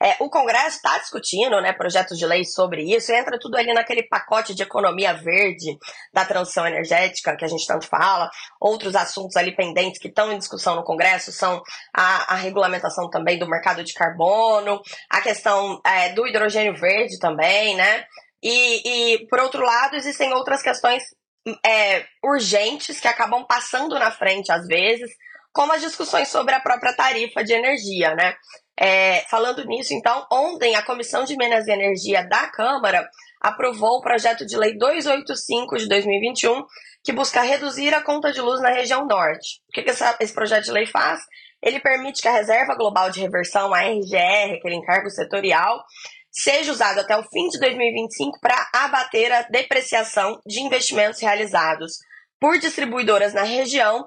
É, 0.00 0.16
o 0.20 0.30
Congresso 0.30 0.76
está 0.76 0.96
discutindo 0.98 1.60
né, 1.60 1.72
projetos 1.72 2.16
de 2.16 2.24
lei 2.24 2.44
sobre 2.44 2.82
isso, 2.94 3.12
entra 3.12 3.38
tudo 3.38 3.56
ali 3.56 3.72
naquele 3.72 4.04
pacote 4.04 4.54
de 4.54 4.62
economia 4.62 5.12
verde 5.12 5.76
da 6.12 6.24
transição 6.24 6.66
energética 6.66 7.36
que 7.36 7.44
a 7.44 7.48
gente 7.48 7.66
tanto 7.66 7.86
fala. 7.86 8.30
Outros 8.60 8.94
assuntos 8.94 9.36
ali 9.36 9.54
pendentes 9.56 9.98
que 9.98 10.08
estão 10.08 10.32
em 10.32 10.38
discussão 10.38 10.76
no 10.76 10.84
Congresso 10.84 11.32
são 11.32 11.60
a, 11.92 12.34
a 12.34 12.36
regulamentação 12.36 13.10
também 13.10 13.38
do 13.38 13.48
mercado 13.48 13.82
de 13.82 13.92
carbono, 13.92 14.80
a 15.10 15.20
questão 15.20 15.80
é, 15.84 16.10
do 16.10 16.26
hidrogênio 16.26 16.76
verde 16.76 17.18
também, 17.18 17.74
né? 17.74 18.04
E, 18.40 19.14
e, 19.14 19.26
por 19.26 19.40
outro 19.40 19.64
lado, 19.64 19.96
existem 19.96 20.32
outras 20.32 20.62
questões 20.62 21.02
é, 21.64 22.04
urgentes 22.22 23.00
que 23.00 23.08
acabam 23.08 23.44
passando 23.44 23.98
na 23.98 24.10
frente 24.10 24.52
às 24.52 24.66
vezes, 24.66 25.10
como 25.52 25.72
as 25.72 25.80
discussões 25.80 26.28
sobre 26.28 26.54
a 26.54 26.60
própria 26.60 26.94
tarifa 26.94 27.42
de 27.42 27.52
energia, 27.52 28.14
né? 28.14 28.36
É, 28.80 29.22
falando 29.28 29.64
nisso, 29.64 29.92
então, 29.92 30.24
ontem 30.30 30.76
a 30.76 30.82
Comissão 30.82 31.24
de 31.24 31.36
Minas 31.36 31.66
e 31.66 31.72
Energia 31.72 32.22
da 32.22 32.46
Câmara 32.46 33.08
aprovou 33.40 33.98
o 33.98 34.00
projeto 34.00 34.46
de 34.46 34.56
lei 34.56 34.78
285 34.78 35.76
de 35.78 35.88
2021, 35.88 36.64
que 37.02 37.12
busca 37.12 37.42
reduzir 37.42 37.92
a 37.92 38.02
conta 38.02 38.30
de 38.30 38.40
luz 38.40 38.60
na 38.60 38.70
região 38.70 39.04
norte. 39.04 39.60
O 39.68 39.72
que, 39.72 39.82
que 39.82 39.90
essa, 39.90 40.16
esse 40.20 40.32
projeto 40.32 40.66
de 40.66 40.70
lei 40.70 40.86
faz? 40.86 41.20
Ele 41.60 41.80
permite 41.80 42.22
que 42.22 42.28
a 42.28 42.32
Reserva 42.32 42.76
Global 42.76 43.10
de 43.10 43.20
Reversão, 43.20 43.74
a 43.74 43.80
RGR, 43.80 44.54
aquele 44.56 44.76
encargo 44.76 45.10
setorial, 45.10 45.82
seja 46.30 46.70
usado 46.70 47.00
até 47.00 47.16
o 47.16 47.24
fim 47.24 47.48
de 47.48 47.58
2025 47.58 48.38
para 48.40 48.68
abater 48.72 49.32
a 49.32 49.42
depreciação 49.42 50.40
de 50.46 50.60
investimentos 50.60 51.20
realizados 51.20 51.98
por 52.40 52.58
distribuidoras 52.58 53.34
na 53.34 53.42
região 53.42 54.06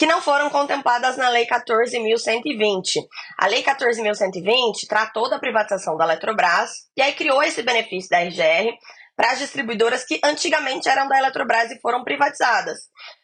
que 0.00 0.06
não 0.06 0.22
foram 0.22 0.48
contempladas 0.48 1.18
na 1.18 1.28
Lei 1.28 1.46
14.120. 1.46 3.04
A 3.36 3.46
Lei 3.46 3.62
14.120 3.62 4.88
tratou 4.88 5.28
da 5.28 5.38
privatização 5.38 5.94
da 5.94 6.04
Eletrobras 6.04 6.70
e 6.96 7.02
aí 7.02 7.12
criou 7.12 7.42
esse 7.42 7.62
benefício 7.62 8.08
da 8.08 8.20
RGR 8.20 8.72
para 9.14 9.32
as 9.32 9.38
distribuidoras 9.40 10.02
que 10.06 10.18
antigamente 10.24 10.88
eram 10.88 11.06
da 11.06 11.18
Eletrobras 11.18 11.70
e 11.70 11.78
foram 11.82 12.02
privatizadas. 12.02 12.78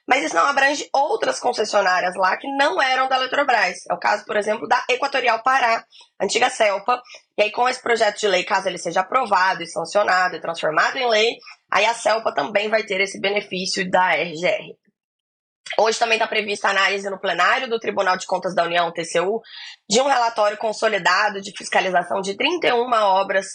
Mas 0.06 0.22
isso 0.22 0.34
não 0.34 0.44
abrange 0.44 0.86
outras 0.92 1.40
concessionárias 1.40 2.14
lá 2.14 2.36
que 2.36 2.46
não 2.58 2.82
eram 2.82 3.08
da 3.08 3.16
Eletrobras. 3.16 3.78
É 3.90 3.94
o 3.94 3.98
caso, 3.98 4.26
por 4.26 4.36
exemplo, 4.36 4.68
da 4.68 4.84
Equatorial 4.90 5.42
Pará, 5.42 5.82
antiga 6.20 6.50
CELPA. 6.50 7.00
E 7.38 7.44
aí, 7.44 7.50
com 7.50 7.66
esse 7.66 7.80
projeto 7.80 8.20
de 8.20 8.28
lei, 8.28 8.44
caso 8.44 8.68
ele 8.68 8.76
seja 8.76 9.00
aprovado 9.00 9.62
e 9.62 9.66
sancionado 9.66 10.36
e 10.36 10.42
transformado 10.42 10.98
em 10.98 11.08
lei, 11.08 11.38
aí 11.72 11.86
a 11.86 11.94
CELPA 11.94 12.34
também 12.34 12.68
vai 12.68 12.82
ter 12.82 13.00
esse 13.00 13.18
benefício 13.18 13.90
da 13.90 14.10
RGR. 14.10 14.76
Hoje 15.78 15.98
também 15.98 16.16
está 16.16 16.26
prevista 16.26 16.68
análise 16.68 17.08
no 17.10 17.20
plenário 17.20 17.68
do 17.68 17.78
Tribunal 17.78 18.16
de 18.16 18.26
Contas 18.26 18.54
da 18.54 18.64
União, 18.64 18.92
TCU, 18.92 19.40
de 19.88 20.00
um 20.00 20.06
relatório 20.06 20.56
consolidado 20.56 21.40
de 21.40 21.52
fiscalização 21.56 22.20
de 22.20 22.36
31 22.36 22.90
obras 22.92 23.46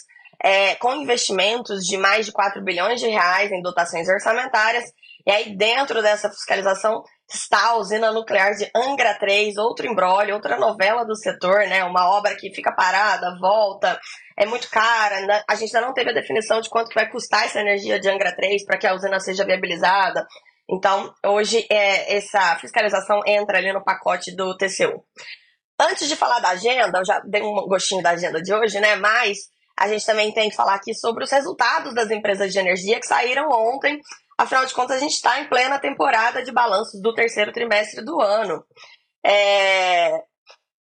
é, 0.42 0.74
com 0.76 0.94
investimentos 0.94 1.84
de 1.84 1.96
mais 1.96 2.26
de 2.26 2.32
4 2.32 2.62
bilhões 2.62 3.00
de 3.00 3.08
reais 3.08 3.50
em 3.50 3.62
dotações 3.62 4.08
orçamentárias. 4.08 4.84
E 5.26 5.30
aí, 5.30 5.56
dentro 5.56 6.02
dessa 6.02 6.28
fiscalização, 6.28 7.02
está 7.32 7.70
a 7.70 7.76
usina 7.76 8.12
nuclear 8.12 8.52
de 8.54 8.68
Angra 8.74 9.14
3, 9.14 9.56
outro 9.56 9.86
embrólio, 9.86 10.34
outra 10.34 10.58
novela 10.58 11.04
do 11.04 11.16
setor, 11.16 11.60
né? 11.68 11.84
Uma 11.84 12.10
obra 12.10 12.34
que 12.34 12.52
fica 12.52 12.72
parada, 12.72 13.36
volta, 13.40 13.98
é 14.36 14.44
muito 14.44 14.68
cara. 14.68 15.44
A 15.48 15.54
gente 15.54 15.74
ainda 15.74 15.86
não 15.86 15.94
teve 15.94 16.10
a 16.10 16.14
definição 16.14 16.60
de 16.60 16.68
quanto 16.68 16.92
vai 16.92 17.08
custar 17.08 17.44
essa 17.44 17.60
energia 17.60 18.00
de 18.00 18.08
Angra 18.08 18.34
3 18.34 18.64
para 18.64 18.78
que 18.78 18.86
a 18.86 18.94
usina 18.94 19.20
seja 19.20 19.44
viabilizada. 19.44 20.26
Então, 20.70 21.12
hoje, 21.26 21.66
é, 21.70 22.16
essa 22.16 22.56
fiscalização 22.56 23.20
entra 23.26 23.58
ali 23.58 23.72
no 23.72 23.84
pacote 23.84 24.34
do 24.34 24.56
TCU. 24.56 25.04
Antes 25.78 26.08
de 26.08 26.16
falar 26.16 26.38
da 26.38 26.50
agenda, 26.50 26.98
eu 26.98 27.04
já 27.04 27.20
dei 27.20 27.42
um 27.42 27.54
gostinho 27.66 28.02
da 28.02 28.10
agenda 28.10 28.40
de 28.40 28.54
hoje, 28.54 28.78
né? 28.80 28.96
Mas 28.96 29.50
a 29.78 29.88
gente 29.88 30.06
também 30.06 30.32
tem 30.32 30.48
que 30.48 30.56
falar 30.56 30.74
aqui 30.74 30.94
sobre 30.94 31.24
os 31.24 31.30
resultados 31.30 31.94
das 31.94 32.10
empresas 32.10 32.52
de 32.52 32.58
energia 32.58 33.00
que 33.00 33.06
saíram 33.06 33.48
ontem. 33.50 34.00
Afinal 34.38 34.64
de 34.64 34.74
contas, 34.74 34.96
a 34.96 35.00
gente 35.00 35.14
está 35.14 35.40
em 35.40 35.48
plena 35.48 35.78
temporada 35.78 36.42
de 36.42 36.52
balanços 36.52 37.00
do 37.00 37.14
terceiro 37.14 37.52
trimestre 37.52 38.04
do 38.04 38.20
ano. 38.20 38.64
É... 39.24 40.22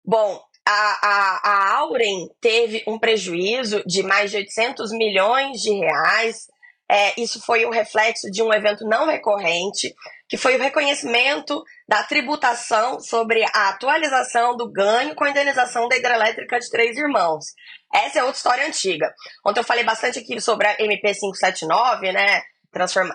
Bom, 0.06 0.42
a, 0.68 1.08
a, 1.08 1.42
a 1.44 1.78
Auren 1.80 2.28
teve 2.40 2.84
um 2.88 3.00
prejuízo 3.00 3.84
de 3.86 4.04
mais 4.04 4.32
de 4.32 4.38
800 4.38 4.92
milhões 4.92 5.62
de 5.62 5.72
reais. 5.74 6.48
É, 6.92 7.14
isso 7.18 7.40
foi 7.46 7.66
um 7.66 7.70
reflexo 7.70 8.30
de 8.30 8.44
um 8.44 8.54
evento 8.54 8.86
não 8.86 9.06
recorrente, 9.06 9.96
que 10.28 10.36
foi 10.36 10.58
o 10.58 10.62
reconhecimento 10.62 11.64
da 11.88 12.04
tributação 12.04 13.00
sobre 13.00 13.46
a 13.54 13.70
atualização 13.70 14.58
do 14.58 14.70
ganho 14.70 15.16
com 15.16 15.24
a 15.24 15.30
indenização 15.30 15.88
da 15.88 15.96
hidrelétrica 15.96 16.60
de 16.60 16.70
Três 16.70 16.98
Irmãos. 16.98 17.46
Essa 17.94 18.20
é 18.20 18.24
outra 18.24 18.36
história 18.36 18.68
antiga. 18.68 19.10
Ontem 19.46 19.62
eu 19.62 19.64
falei 19.64 19.86
bastante 19.86 20.20
aqui 20.20 20.42
sobre 20.42 20.68
a 20.68 20.76
MP 20.82 21.14
579, 21.14 22.12
né? 22.12 22.42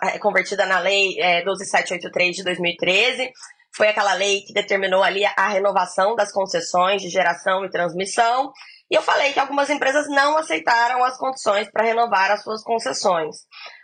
É, 0.03 0.19
convertida 0.19 0.65
na 0.65 0.79
lei 0.79 1.21
é, 1.21 1.43
12783 1.43 2.37
de 2.37 2.45
2013. 2.45 3.31
Foi 3.75 3.89
aquela 3.89 4.15
lei 4.15 4.41
que 4.41 4.55
determinou 4.55 5.03
ali 5.03 5.23
a 5.25 5.49
renovação 5.49 6.15
das 6.15 6.33
concessões 6.33 7.03
de 7.03 7.11
geração 7.11 7.63
e 7.63 7.71
transmissão. 7.71 8.53
E 8.91 8.95
eu 8.95 9.03
falei 9.03 9.33
que 9.33 9.41
algumas 9.41 9.69
empresas 9.69 10.07
não 10.09 10.39
aceitaram 10.39 11.03
as 11.03 11.17
condições 11.17 11.69
para 11.71 11.85
renovar 11.85 12.31
as 12.31 12.43
suas 12.43 12.63
concessões. 12.63 13.37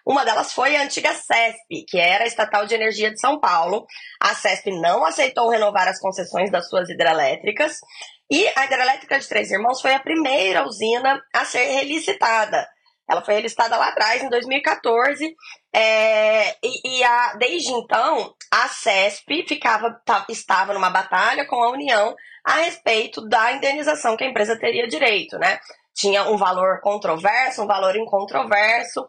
Uma 0.06 0.25
delas 0.25 0.52
foi 0.52 0.76
a 0.76 0.82
antiga 0.82 1.12
CESP, 1.12 1.85
que 1.88 1.99
era 1.99 2.23
a 2.23 2.26
Estatal 2.26 2.66
de 2.66 2.75
Energia 2.75 3.11
de 3.11 3.18
São 3.18 3.40
Paulo. 3.40 3.85
A 4.21 4.35
CESP 4.35 4.71
não 4.80 5.04
aceitou 5.04 5.50
renovar 5.50 5.88
as 5.88 5.99
concessões 5.99 6.50
das 6.52 6.68
suas 6.68 6.88
hidrelétricas 6.88 7.78
e 8.30 8.47
a 8.56 8.64
hidrelétrica 8.64 9.18
de 9.18 9.28
Três 9.28 9.50
Irmãos 9.50 9.80
foi 9.80 9.92
a 9.92 10.00
primeira 10.00 10.64
usina 10.64 11.21
a 11.35 11.44
ser 11.44 11.64
relicitada. 11.64 12.66
Ela 13.11 13.23
foi 13.23 13.35
relicitada 13.35 13.76
lá 13.76 13.88
atrás, 13.88 14.23
em 14.23 14.30
2014, 14.30 15.35
é, 15.75 16.50
e, 16.62 16.99
e 16.99 17.04
a, 17.04 17.35
desde 17.35 17.73
então 17.73 18.32
a 18.50 18.68
CESP 18.68 19.47
ficava, 19.47 20.00
tá, 20.06 20.25
estava 20.28 20.73
numa 20.73 20.88
batalha 20.88 21.47
com 21.47 21.62
a 21.62 21.71
União 21.71 22.14
a 22.44 22.54
respeito 22.56 23.26
da 23.28 23.52
indenização 23.52 24.16
que 24.16 24.25
a 24.25 24.28
empresa 24.28 24.58
teria 24.58 24.87
direito, 24.87 25.38
né? 25.38 25.58
Tinha 25.94 26.25
um 26.25 26.37
valor 26.37 26.80
controverso, 26.80 27.62
um 27.62 27.66
valor 27.66 27.94
incontroverso. 27.96 29.06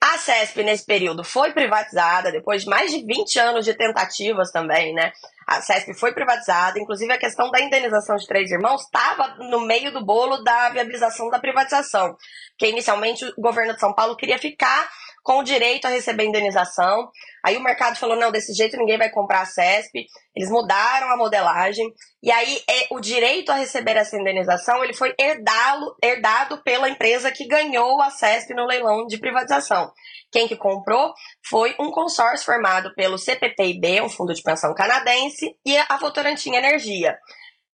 A 0.00 0.18
CESP, 0.18 0.64
nesse 0.64 0.84
período, 0.84 1.22
foi 1.22 1.52
privatizada, 1.52 2.32
depois 2.32 2.62
de 2.62 2.68
mais 2.68 2.90
de 2.90 3.04
20 3.04 3.38
anos 3.38 3.64
de 3.64 3.74
tentativas 3.74 4.50
também, 4.50 4.92
né? 4.92 5.12
A 5.46 5.60
CESP 5.60 5.94
foi 5.94 6.12
privatizada, 6.12 6.78
inclusive 6.78 7.12
a 7.12 7.18
questão 7.18 7.50
da 7.50 7.60
indenização 7.60 8.16
de 8.16 8.26
três 8.26 8.50
irmãos 8.50 8.82
estava 8.82 9.36
no 9.44 9.60
meio 9.60 9.92
do 9.92 10.04
bolo 10.04 10.38
da 10.38 10.70
viabilização 10.70 11.28
da 11.28 11.38
privatização, 11.38 12.16
que 12.58 12.66
inicialmente 12.66 13.24
o 13.24 13.42
governo 13.42 13.74
de 13.74 13.80
São 13.80 13.92
Paulo 13.92 14.16
queria 14.16 14.38
ficar 14.38 14.88
com 15.22 15.38
o 15.38 15.42
direito 15.44 15.86
a 15.86 15.90
receber 15.90 16.24
indenização. 16.24 17.10
Aí 17.44 17.56
o 17.56 17.62
mercado 17.62 17.96
falou: 17.96 18.16
não, 18.16 18.30
desse 18.30 18.52
jeito 18.52 18.76
ninguém 18.76 18.98
vai 18.98 19.10
comprar 19.10 19.42
a 19.42 19.46
CESP. 19.46 20.06
Eles 20.34 20.50
mudaram 20.50 21.10
a 21.10 21.16
modelagem. 21.16 21.92
E 22.22 22.30
aí 22.30 22.60
é, 22.68 22.88
o 22.90 23.00
direito 23.00 23.50
a 23.50 23.56
receber 23.56 23.96
essa 23.96 24.16
indenização 24.16 24.82
ele 24.82 24.94
foi 24.94 25.14
herdado, 25.18 25.96
herdado 26.02 26.62
pela 26.62 26.88
empresa 26.88 27.30
que 27.30 27.46
ganhou 27.46 28.00
a 28.00 28.10
CESP 28.10 28.54
no 28.54 28.66
leilão 28.66 29.06
de 29.06 29.18
privatização. 29.18 29.92
Quem 30.30 30.48
que 30.48 30.56
comprou 30.56 31.12
foi 31.46 31.74
um 31.78 31.90
consórcio 31.90 32.46
formado 32.46 32.94
pelo 32.94 33.18
CPPIB, 33.18 34.00
um 34.00 34.08
fundo 34.08 34.32
de 34.32 34.42
pensão 34.42 34.74
canadense, 34.74 35.54
e 35.64 35.76
a 35.76 35.98
Votorantim 35.98 36.54
Energia. 36.54 37.18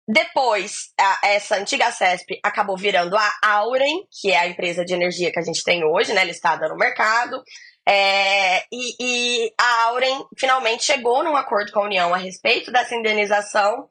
Depois, 0.08 0.94
a, 0.98 1.28
essa 1.28 1.58
antiga 1.58 1.92
CESP 1.92 2.40
acabou 2.42 2.78
virando 2.78 3.18
a 3.18 3.32
Auren, 3.44 4.06
que 4.10 4.32
é 4.32 4.38
a 4.38 4.48
empresa 4.48 4.86
de 4.86 4.94
energia 4.94 5.32
que 5.32 5.40
a 5.40 5.44
gente 5.44 5.64
tem 5.64 5.84
hoje, 5.84 6.14
né, 6.14 6.24
listada 6.24 6.70
no 6.70 6.78
mercado. 6.78 7.44
É, 7.86 8.60
e, 8.72 8.96
e, 9.00 9.54
a 9.60 9.84
Auren 9.86 10.26
finalmente 10.38 10.86
chegou 10.86 11.24
num 11.24 11.36
acordo 11.36 11.72
com 11.72 11.80
a 11.80 11.86
União 11.86 12.14
a 12.14 12.18
respeito 12.18 12.72
dessa 12.72 12.96
indenização. 12.96 13.88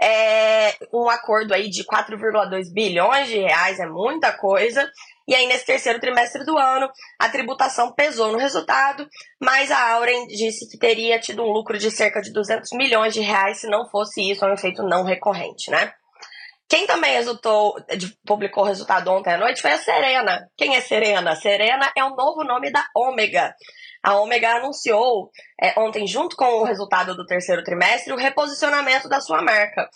É, 0.00 0.74
um 0.92 1.08
acordo 1.08 1.54
aí 1.54 1.68
de 1.68 1.84
4,2 1.84 2.72
bilhões 2.72 3.28
de 3.28 3.38
reais, 3.38 3.78
é 3.78 3.86
muita 3.86 4.32
coisa. 4.32 4.90
E 5.30 5.34
aí, 5.36 5.46
nesse 5.46 5.64
terceiro 5.64 6.00
trimestre 6.00 6.44
do 6.44 6.58
ano, 6.58 6.90
a 7.16 7.28
tributação 7.28 7.92
pesou 7.92 8.32
no 8.32 8.38
resultado, 8.38 9.08
mas 9.40 9.70
a 9.70 9.92
Auren 9.92 10.26
disse 10.26 10.68
que 10.68 10.76
teria 10.76 11.20
tido 11.20 11.44
um 11.44 11.52
lucro 11.52 11.78
de 11.78 11.88
cerca 11.88 12.20
de 12.20 12.32
200 12.32 12.72
milhões 12.72 13.14
de 13.14 13.20
reais 13.20 13.60
se 13.60 13.68
não 13.68 13.88
fosse 13.88 14.28
isso, 14.28 14.44
um 14.44 14.52
efeito 14.52 14.82
não 14.82 15.04
recorrente, 15.04 15.70
né? 15.70 15.92
Quem 16.68 16.84
também 16.84 17.12
resultou, 17.12 17.76
publicou 18.26 18.64
o 18.64 18.66
resultado 18.66 19.08
ontem 19.12 19.32
à 19.32 19.38
noite 19.38 19.62
foi 19.62 19.70
a 19.70 19.78
Serena. 19.78 20.48
Quem 20.56 20.74
é 20.74 20.80
Serena? 20.80 21.36
Serena 21.36 21.92
é 21.96 22.02
o 22.02 22.16
novo 22.16 22.42
nome 22.42 22.72
da 22.72 22.84
Ômega. 22.96 23.54
A 24.02 24.16
Ômega 24.16 24.56
anunciou 24.56 25.30
é, 25.62 25.78
ontem, 25.78 26.08
junto 26.08 26.34
com 26.34 26.60
o 26.60 26.64
resultado 26.64 27.14
do 27.14 27.24
terceiro 27.24 27.62
trimestre, 27.62 28.12
o 28.12 28.16
reposicionamento 28.16 29.08
da 29.08 29.20
sua 29.20 29.42
marca. 29.42 29.88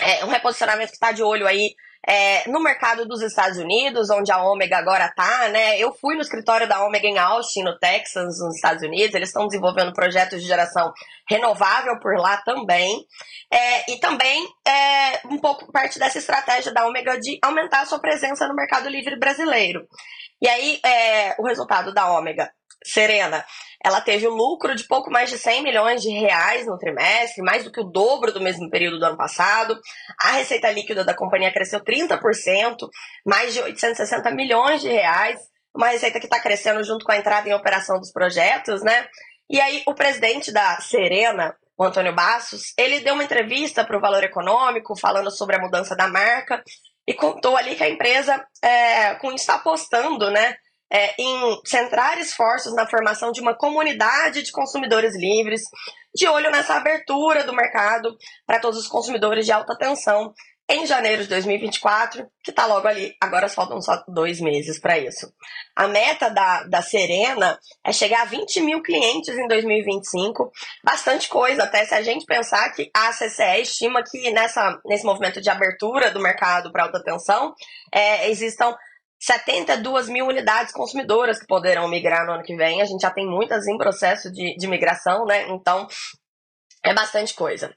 É 0.00 0.24
um 0.24 0.28
reposicionamento 0.28 0.90
que 0.90 0.96
está 0.96 1.10
de 1.10 1.24
olho 1.24 1.48
aí 1.48 1.74
é, 2.06 2.48
no 2.48 2.60
mercado 2.60 3.06
dos 3.06 3.22
Estados 3.22 3.58
Unidos, 3.58 4.10
onde 4.10 4.30
a 4.32 4.42
Ômega 4.42 4.78
agora 4.78 5.06
está, 5.06 5.48
né? 5.48 5.78
Eu 5.78 5.92
fui 5.92 6.14
no 6.14 6.20
escritório 6.20 6.68
da 6.68 6.84
Ômega 6.84 7.06
em 7.06 7.18
Austin, 7.18 7.62
no 7.62 7.78
Texas, 7.78 8.38
nos 8.40 8.56
Estados 8.56 8.82
Unidos. 8.82 9.14
Eles 9.14 9.28
estão 9.28 9.46
desenvolvendo 9.46 9.92
projetos 9.92 10.40
de 10.40 10.46
geração 10.46 10.92
renovável 11.28 11.98
por 12.00 12.16
lá 12.16 12.36
também. 12.38 13.04
É, 13.52 13.92
e 13.92 13.98
também 13.98 14.46
é 14.66 15.20
um 15.26 15.38
pouco 15.38 15.70
parte 15.72 15.98
dessa 15.98 16.18
estratégia 16.18 16.72
da 16.72 16.86
Ômega 16.86 17.18
de 17.18 17.38
aumentar 17.42 17.82
a 17.82 17.86
sua 17.86 17.98
presença 17.98 18.46
no 18.46 18.54
mercado 18.54 18.88
livre 18.88 19.18
brasileiro. 19.18 19.86
E 20.40 20.48
aí, 20.48 20.80
é, 20.84 21.34
o 21.38 21.46
resultado 21.46 21.92
da 21.92 22.10
Ômega 22.10 22.50
Serena, 22.84 23.44
ela 23.84 24.00
teve 24.00 24.28
um 24.28 24.34
lucro 24.34 24.74
de 24.74 24.84
pouco 24.84 25.10
mais 25.10 25.30
de 25.30 25.38
100 25.38 25.62
milhões 25.62 26.02
de 26.02 26.10
reais 26.10 26.66
no 26.66 26.78
trimestre, 26.78 27.42
mais 27.42 27.64
do 27.64 27.72
que 27.72 27.80
o 27.80 27.84
dobro 27.84 28.32
do 28.32 28.40
mesmo 28.40 28.70
período 28.70 28.98
do 28.98 29.06
ano 29.06 29.16
passado. 29.16 29.78
A 30.20 30.32
receita 30.32 30.70
líquida 30.70 31.04
da 31.04 31.14
companhia 31.14 31.52
cresceu 31.52 31.80
30%, 31.82 32.88
mais 33.24 33.54
de 33.54 33.60
860 33.60 34.30
milhões 34.32 34.80
de 34.80 34.88
reais. 34.88 35.38
Uma 35.74 35.88
receita 35.88 36.18
que 36.20 36.26
está 36.26 36.40
crescendo 36.40 36.82
junto 36.84 37.04
com 37.04 37.12
a 37.12 37.16
entrada 37.16 37.48
em 37.48 37.54
operação 37.54 37.98
dos 37.98 38.12
projetos, 38.12 38.82
né? 38.82 39.06
E 39.48 39.60
aí, 39.60 39.82
o 39.86 39.94
presidente 39.94 40.52
da 40.52 40.80
Serena, 40.80 41.54
o 41.78 41.84
Antônio 41.84 42.14
Bassos, 42.14 42.72
ele 42.78 43.00
deu 43.00 43.14
uma 43.14 43.24
entrevista 43.24 43.84
para 43.84 43.96
o 43.96 44.00
Valor 44.00 44.24
Econômico, 44.24 44.98
falando 44.98 45.30
sobre 45.30 45.56
a 45.56 45.60
mudança 45.60 45.94
da 45.94 46.08
marca, 46.08 46.62
e 47.06 47.14
contou 47.14 47.56
ali 47.56 47.76
que 47.76 47.84
a 47.84 47.88
empresa 47.88 48.44
é, 48.62 49.14
com 49.16 49.32
está 49.32 49.54
apostando, 49.54 50.30
né? 50.30 50.56
é, 50.90 51.20
em 51.20 51.60
centrar 51.64 52.18
esforços 52.18 52.74
na 52.74 52.86
formação 52.86 53.32
de 53.32 53.40
uma 53.40 53.54
comunidade 53.54 54.42
de 54.42 54.52
consumidores 54.52 55.16
livres, 55.16 55.62
de 56.14 56.26
olho 56.28 56.50
nessa 56.50 56.74
abertura 56.74 57.44
do 57.44 57.54
mercado 57.54 58.16
para 58.46 58.60
todos 58.60 58.78
os 58.78 58.88
consumidores 58.88 59.44
de 59.44 59.52
alta 59.52 59.76
tensão 59.76 60.32
em 60.68 60.84
janeiro 60.84 61.22
de 61.22 61.28
2024, 61.28 62.28
que 62.42 62.50
está 62.50 62.66
logo 62.66 62.88
ali. 62.88 63.14
Agora 63.20 63.48
faltam 63.48 63.80
só 63.80 64.02
dois 64.08 64.40
meses 64.40 64.80
para 64.80 64.98
isso. 64.98 65.32
A 65.76 65.86
meta 65.86 66.28
da, 66.28 66.64
da 66.64 66.82
Serena 66.82 67.58
é 67.84 67.92
chegar 67.92 68.22
a 68.22 68.24
20 68.24 68.60
mil 68.62 68.82
clientes 68.82 69.36
em 69.36 69.46
2025. 69.46 70.50
Bastante 70.82 71.28
coisa, 71.28 71.62
até 71.62 71.84
se 71.84 71.94
a 71.94 72.02
gente 72.02 72.26
pensar 72.26 72.68
que 72.70 72.90
a 72.92 73.12
CCE 73.12 73.62
estima 73.62 74.02
que 74.02 74.30
nessa, 74.32 74.80
nesse 74.84 75.04
movimento 75.04 75.40
de 75.40 75.48
abertura 75.48 76.10
do 76.10 76.20
mercado 76.20 76.72
para 76.72 76.84
alta 76.84 77.02
tensão 77.02 77.54
é, 77.92 78.28
existam 78.28 78.74
72 79.20 80.08
mil 80.08 80.26
unidades 80.26 80.72
consumidoras 80.72 81.38
que 81.38 81.46
poderão 81.46 81.88
migrar 81.88 82.26
no 82.26 82.32
ano 82.32 82.42
que 82.42 82.56
vem. 82.56 82.82
A 82.82 82.84
gente 82.84 83.00
já 83.00 83.10
tem 83.10 83.26
muitas 83.26 83.66
em 83.68 83.78
processo 83.78 84.32
de, 84.32 84.56
de 84.56 84.66
migração, 84.66 85.24
né? 85.24 85.46
Então, 85.48 85.86
é 86.84 86.92
bastante 86.92 87.34
coisa. 87.34 87.74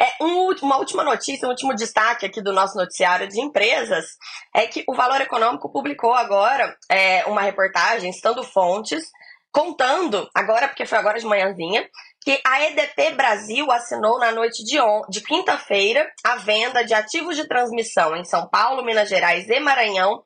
É, 0.00 0.22
um, 0.22 0.54
uma 0.62 0.76
última 0.76 1.02
notícia, 1.02 1.46
um 1.46 1.50
último 1.50 1.74
destaque 1.74 2.24
aqui 2.24 2.40
do 2.40 2.52
nosso 2.52 2.76
noticiário 2.76 3.28
de 3.28 3.40
empresas 3.40 4.06
é 4.54 4.66
que 4.66 4.84
o 4.86 4.94
Valor 4.94 5.20
Econômico 5.20 5.72
publicou 5.72 6.14
agora 6.14 6.76
é, 6.88 7.24
uma 7.26 7.42
reportagem, 7.42 8.10
estando 8.10 8.44
fontes, 8.44 9.10
contando, 9.50 10.28
agora, 10.34 10.68
porque 10.68 10.86
foi 10.86 10.98
agora 10.98 11.18
de 11.18 11.26
manhãzinha, 11.26 11.88
que 12.22 12.40
a 12.46 12.64
EDP 12.66 13.12
Brasil 13.16 13.70
assinou 13.72 14.18
na 14.18 14.30
noite 14.30 14.62
de, 14.64 14.76
de 15.08 15.20
quinta-feira 15.20 16.08
a 16.24 16.36
venda 16.36 16.84
de 16.84 16.94
ativos 16.94 17.34
de 17.34 17.48
transmissão 17.48 18.14
em 18.14 18.24
São 18.24 18.48
Paulo, 18.48 18.84
Minas 18.84 19.08
Gerais 19.08 19.48
e 19.48 19.58
Maranhão 19.58 20.22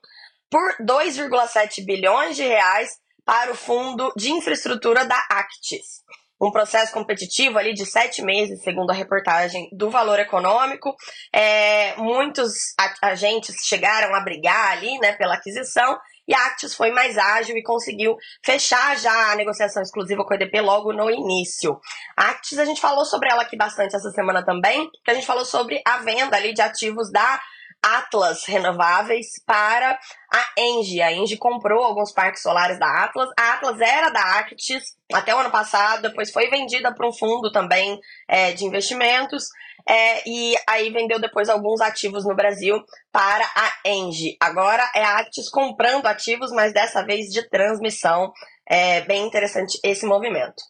por 0.50 0.76
2,7 0.82 1.84
bilhões 1.84 2.36
de 2.36 2.42
reais 2.42 2.90
para 3.24 3.52
o 3.52 3.56
Fundo 3.56 4.12
de 4.16 4.30
Infraestrutura 4.32 5.04
da 5.06 5.16
Actis. 5.30 6.02
Um 6.42 6.50
processo 6.50 6.92
competitivo 6.92 7.56
ali 7.56 7.72
de 7.72 7.86
sete 7.86 8.20
meses, 8.20 8.62
segundo 8.62 8.90
a 8.90 8.94
reportagem 8.94 9.68
do 9.72 9.90
Valor 9.90 10.18
Econômico. 10.18 10.94
É, 11.32 11.94
muitos 11.96 12.52
agentes 13.00 13.54
chegaram 13.64 14.12
a 14.14 14.20
brigar 14.20 14.72
ali 14.72 14.98
né, 14.98 15.12
pela 15.12 15.34
aquisição 15.34 15.96
e 16.26 16.34
a 16.34 16.46
Actis 16.46 16.74
foi 16.74 16.90
mais 16.90 17.18
ágil 17.18 17.56
e 17.56 17.62
conseguiu 17.62 18.16
fechar 18.44 18.96
já 18.96 19.32
a 19.32 19.36
negociação 19.36 19.82
exclusiva 19.82 20.24
com 20.24 20.32
o 20.32 20.34
EDP 20.34 20.60
logo 20.60 20.92
no 20.92 21.10
início. 21.10 21.78
A 22.16 22.30
Actis, 22.30 22.58
a 22.58 22.64
gente 22.64 22.80
falou 22.80 23.04
sobre 23.04 23.28
ela 23.28 23.42
aqui 23.42 23.56
bastante 23.56 23.96
essa 23.96 24.10
semana 24.10 24.44
também, 24.44 24.88
que 25.04 25.10
a 25.10 25.14
gente 25.14 25.26
falou 25.26 25.44
sobre 25.44 25.82
a 25.84 25.98
venda 25.98 26.36
ali 26.36 26.52
de 26.54 26.62
ativos 26.62 27.10
da 27.10 27.40
Atlas 27.82 28.44
Renováveis 28.46 29.26
para 29.44 29.98
a 30.32 30.60
Engie. 30.60 31.02
A 31.02 31.12
Engie 31.12 31.36
comprou 31.36 31.82
alguns 31.82 32.12
parques 32.12 32.42
solares 32.42 32.78
da 32.78 33.04
Atlas. 33.04 33.28
A 33.38 33.54
Atlas 33.54 33.80
era 33.80 34.08
da 34.10 34.38
Actis 34.38 34.84
até 35.12 35.34
o 35.34 35.38
ano 35.38 35.50
passado, 35.50 36.02
depois 36.02 36.30
foi 36.30 36.48
vendida 36.48 36.94
para 36.94 37.08
um 37.08 37.12
fundo 37.12 37.50
também 37.50 37.98
é, 38.28 38.52
de 38.52 38.64
investimentos. 38.64 39.48
É, 39.86 40.28
e 40.28 40.54
aí 40.68 40.90
vendeu 40.90 41.20
depois 41.20 41.48
alguns 41.48 41.80
ativos 41.80 42.24
no 42.24 42.36
Brasil 42.36 42.80
para 43.10 43.44
a 43.44 43.88
Engie. 43.88 44.36
Agora 44.40 44.88
é 44.94 45.02
a 45.02 45.18
Actis 45.18 45.48
comprando 45.50 46.06
ativos, 46.06 46.52
mas 46.52 46.72
dessa 46.72 47.04
vez 47.04 47.26
de 47.26 47.48
transmissão. 47.48 48.32
É 48.64 49.00
bem 49.02 49.26
interessante 49.26 49.78
esse 49.82 50.06
movimento. 50.06 50.62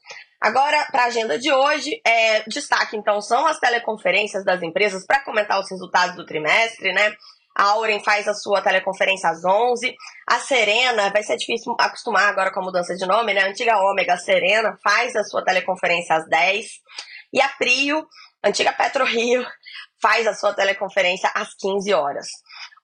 Agora, 0.42 0.88
para 0.90 1.04
a 1.04 1.06
agenda 1.06 1.38
de 1.38 1.52
hoje, 1.52 2.00
é, 2.04 2.42
destaque 2.48 2.96
então 2.96 3.20
são 3.20 3.46
as 3.46 3.60
teleconferências 3.60 4.44
das 4.44 4.60
empresas 4.60 5.06
para 5.06 5.20
comentar 5.20 5.60
os 5.60 5.70
resultados 5.70 6.16
do 6.16 6.26
trimestre, 6.26 6.92
né? 6.92 7.14
A 7.56 7.66
Auren 7.66 8.02
faz 8.02 8.26
a 8.26 8.34
sua 8.34 8.60
teleconferência 8.60 9.30
às 9.30 9.44
11. 9.44 9.94
A 10.26 10.40
Serena, 10.40 11.10
vai 11.10 11.22
ser 11.22 11.36
difícil 11.36 11.76
acostumar 11.78 12.28
agora 12.28 12.52
com 12.52 12.58
a 12.58 12.64
mudança 12.64 12.96
de 12.96 13.06
nome, 13.06 13.32
né? 13.32 13.42
A 13.42 13.50
antiga 13.50 13.78
Ômega 13.78 14.16
Serena 14.16 14.76
faz 14.82 15.14
a 15.14 15.22
sua 15.22 15.44
teleconferência 15.44 16.16
às 16.16 16.28
10. 16.28 16.66
E 17.34 17.40
a 17.40 17.48
Prio, 17.50 18.04
antiga 18.42 18.72
PetroRio, 18.72 19.46
faz 20.02 20.26
a 20.26 20.34
sua 20.34 20.52
teleconferência 20.52 21.30
às 21.36 21.54
15 21.54 21.94
horas. 21.94 22.26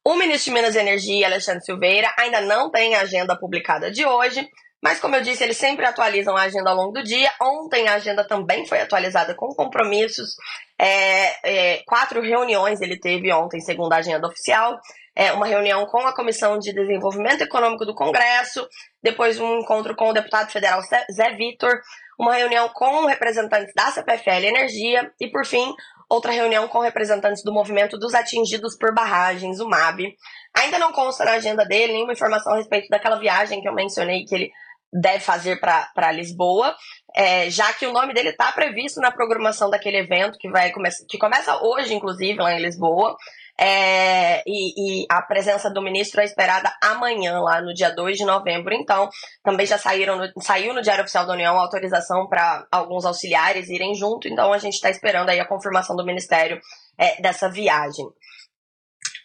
O 0.05 0.15
ministro 0.15 0.53
de 0.53 0.61
Minas 0.61 0.77
e 0.77 0.79
Energia, 0.79 1.27
Alexandre 1.27 1.65
Silveira, 1.65 2.15
ainda 2.17 2.41
não 2.41 2.71
tem 2.71 2.95
a 2.95 3.01
agenda 3.01 3.37
publicada 3.37 3.91
de 3.91 4.07
hoje, 4.07 4.49
mas, 4.83 5.01
como 5.01 5.17
eu 5.17 5.23
disse, 5.23 5.43
eles 5.43 5.57
sempre 5.57 5.85
atualizam 5.85 6.37
a 6.37 6.43
agenda 6.43 6.71
ao 6.71 6.77
longo 6.77 6.93
do 6.93 7.03
dia. 7.03 7.31
Ontem 7.41 7.89
a 7.89 7.95
agenda 7.95 8.25
também 8.25 8.65
foi 8.65 8.81
atualizada 8.81 9.35
com 9.35 9.49
compromissos. 9.49 10.37
É, 10.79 11.75
é, 11.75 11.83
quatro 11.85 12.21
reuniões 12.23 12.81
ele 12.81 12.99
teve 12.99 13.33
ontem, 13.33 13.59
segundo 13.61 13.93
a 13.93 13.97
agenda 13.97 14.29
oficial. 14.29 14.79
É, 15.17 15.33
uma 15.33 15.47
reunião 15.47 15.85
com 15.87 15.99
a 16.07 16.15
Comissão 16.15 16.59
de 16.61 16.73
Desenvolvimento 16.73 17.43
Econômico 17.43 17.85
do 17.85 17.95
Congresso, 17.95 18.69
depois 19.03 19.41
um 19.41 19.59
encontro 19.59 19.97
com 19.97 20.11
o 20.11 20.13
deputado 20.13 20.53
federal 20.53 20.81
Zé 20.81 21.35
Vitor, 21.35 21.81
uma 22.17 22.35
reunião 22.35 22.69
com 22.69 23.05
representantes 23.07 23.75
da 23.75 23.91
CPFL 23.91 24.47
Energia 24.47 25.11
e, 25.21 25.29
por 25.29 25.45
fim, 25.45 25.75
outra 26.09 26.31
reunião 26.31 26.69
com 26.69 26.79
representantes 26.79 27.43
do 27.43 27.53
movimento 27.53 27.99
dos 27.99 28.15
atingidos 28.15 28.77
por 28.77 28.95
barragens, 28.95 29.59
o 29.59 29.69
MAB. 29.69 30.15
Ainda 30.57 30.79
não 30.79 30.93
consta 30.93 31.25
na 31.25 31.33
agenda 31.33 31.65
dele 31.65 31.95
nenhuma 31.95 32.13
informação 32.13 32.53
a 32.53 32.57
respeito 32.57 32.89
daquela 32.89 33.19
viagem 33.19 33.61
que 33.61 33.69
eu 33.69 33.75
mencionei 33.75 34.25
que 34.25 34.35
ele 34.37 34.53
deve 34.93 35.21
fazer 35.21 35.61
para 35.61 36.13
Lisboa, 36.13 36.75
é, 37.15 37.51
já 37.51 37.73
que 37.73 37.87
o 37.87 37.93
nome 37.93 38.15
dele 38.15 38.31
está 38.31 38.51
previsto 38.53 39.01
na 39.01 39.11
programação 39.11 39.69
daquele 39.69 39.99
evento 39.99 40.39
que 40.39 40.51
vai 40.51 40.73
que 41.09 41.19
começa 41.19 41.63
hoje, 41.63 41.95
inclusive, 41.95 42.39
lá 42.39 42.55
em 42.55 42.63
Lisboa. 42.63 43.17
É, 43.61 44.41
e, 44.47 45.03
e, 45.03 45.07
a 45.11 45.21
presença 45.21 45.69
do 45.69 45.83
ministro 45.83 46.21
é 46.21 46.25
esperada 46.25 46.73
amanhã, 46.81 47.41
lá 47.41 47.61
no 47.61 47.75
dia 47.75 47.91
2 47.91 48.17
de 48.17 48.25
novembro. 48.25 48.73
Então, 48.73 49.11
também 49.43 49.67
já 49.67 49.77
saíram 49.77 50.17
no, 50.17 50.31
saiu 50.41 50.73
no 50.73 50.81
Diário 50.81 51.03
Oficial 51.03 51.27
da 51.27 51.33
União 51.33 51.59
a 51.59 51.63
autorização 51.63 52.29
para 52.29 52.67
alguns 52.71 53.05
auxiliares 53.05 53.69
irem 53.69 53.97
junto. 53.97 54.29
Então, 54.29 54.53
a 54.53 54.59
gente 54.59 54.75
está 54.75 54.91
esperando 54.91 55.31
aí 55.31 55.41
a 55.41 55.49
confirmação 55.49 55.97
do 55.97 56.07
Ministério 56.07 56.61
é, 56.97 57.21
dessa 57.21 57.51
viagem. 57.51 58.07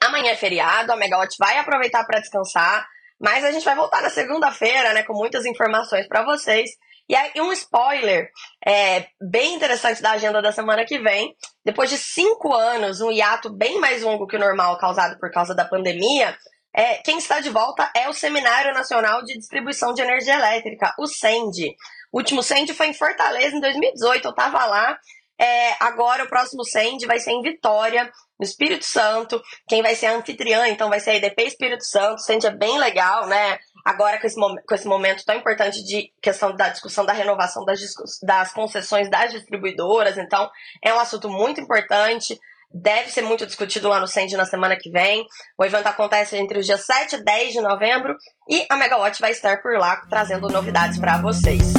Amanhã 0.03 0.31
é 0.31 0.35
feriado, 0.35 0.91
a 0.91 0.95
Megawatt 0.95 1.35
vai 1.37 1.59
aproveitar 1.59 2.03
para 2.03 2.19
descansar. 2.19 2.87
Mas 3.19 3.43
a 3.43 3.51
gente 3.51 3.65
vai 3.65 3.75
voltar 3.75 4.01
na 4.01 4.09
segunda-feira, 4.09 4.93
né, 4.93 5.03
com 5.03 5.13
muitas 5.13 5.45
informações 5.45 6.07
para 6.07 6.23
vocês. 6.23 6.71
E 7.07 7.15
aí, 7.15 7.31
um 7.37 7.51
spoiler 7.51 8.29
é, 8.65 9.07
bem 9.21 9.55
interessante 9.55 10.01
da 10.01 10.11
agenda 10.11 10.41
da 10.41 10.51
semana 10.51 10.85
que 10.85 10.99
vem. 10.99 11.35
Depois 11.65 11.89
de 11.89 11.97
cinco 11.97 12.53
anos, 12.53 13.01
um 13.01 13.11
hiato 13.11 13.51
bem 13.53 13.79
mais 13.79 14.01
longo 14.01 14.27
que 14.27 14.37
o 14.37 14.39
normal 14.39 14.77
causado 14.77 15.19
por 15.19 15.29
causa 15.31 15.53
da 15.53 15.65
pandemia, 15.65 16.35
é, 16.75 16.95
quem 16.99 17.17
está 17.17 17.39
de 17.39 17.49
volta 17.49 17.91
é 17.95 18.09
o 18.09 18.13
Seminário 18.13 18.73
Nacional 18.73 19.23
de 19.23 19.37
Distribuição 19.37 19.93
de 19.93 20.01
Energia 20.01 20.35
Elétrica, 20.35 20.93
o 20.97 21.05
SEND. 21.05 21.75
O 22.11 22.17
último 22.17 22.41
SEND 22.41 22.71
foi 22.71 22.87
em 22.87 22.93
Fortaleza, 22.93 23.55
em 23.55 23.59
2018. 23.59 24.25
Eu 24.25 24.31
estava 24.31 24.65
lá 24.65 24.97
é, 25.39 25.75
agora 25.79 26.23
o 26.23 26.29
próximo 26.29 26.63
SEND 26.63 27.05
vai 27.05 27.19
ser 27.19 27.31
em 27.31 27.41
Vitória, 27.41 28.09
no 28.43 28.49
Espírito 28.49 28.85
Santo. 28.85 29.41
Quem 29.67 29.81
vai 29.81 29.95
ser 29.95 30.07
anfitriã, 30.07 30.67
então, 30.67 30.89
vai 30.89 30.99
ser 30.99 31.11
a 31.11 31.15
EDP 31.15 31.43
Espírito 31.43 31.85
Santo. 31.85 32.21
SEND 32.21 32.43
é 32.43 32.51
bem 32.51 32.77
legal, 32.77 33.25
né? 33.27 33.57
Agora 33.85 34.19
com 34.19 34.27
esse, 34.27 34.35
com 34.35 34.75
esse 34.75 34.87
momento 34.87 35.25
tão 35.25 35.35
importante 35.35 35.83
de 35.83 36.11
questão 36.21 36.55
da 36.55 36.69
discussão 36.69 37.05
da 37.05 37.13
renovação 37.13 37.65
das, 37.65 37.79
das 38.21 38.51
concessões 38.53 39.09
das 39.09 39.31
distribuidoras. 39.31 40.17
Então, 40.17 40.49
é 40.83 40.93
um 40.93 40.99
assunto 40.99 41.29
muito 41.29 41.61
importante 41.61 42.37
deve 42.75 43.11
ser 43.11 43.21
muito 43.21 43.45
discutido 43.45 43.87
lá 43.87 43.99
no 43.99 44.07
Send 44.07 44.35
na 44.35 44.45
semana 44.45 44.75
que 44.75 44.89
vem. 44.89 45.27
O 45.55 45.63
evento 45.63 45.85
acontece 45.85 46.35
entre 46.35 46.57
os 46.57 46.65
dias 46.65 46.83
7 46.83 47.17
e 47.17 47.23
10 47.23 47.53
de 47.53 47.61
novembro 47.61 48.15
e 48.49 48.65
a 48.67 48.75
Megawatt 48.75 49.21
vai 49.21 49.29
estar 49.29 49.61
por 49.61 49.77
lá 49.77 49.97
trazendo 50.09 50.49
novidades 50.49 50.97
para 50.97 51.21
vocês. 51.21 51.71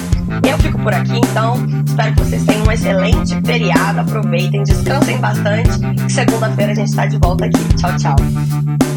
Eu 0.48 0.57
fico 0.59 0.81
por 0.81 0.94
aqui, 0.94 1.16
então 1.16 1.83
espero 1.94 2.12
que 2.14 2.20
vocês 2.24 2.44
tenham 2.44 2.66
um 2.66 2.72
excelente 2.72 3.40
feriado, 3.46 4.00
aproveitem, 4.00 4.62
descansem 4.64 5.18
bastante. 5.18 5.70
Segunda-feira 6.12 6.72
a 6.72 6.74
gente 6.74 6.88
está 6.88 7.07
de 7.07 7.18
volta 7.18 7.44
aqui. 7.44 7.74
Tchau, 7.76 7.96
tchau. 7.96 8.93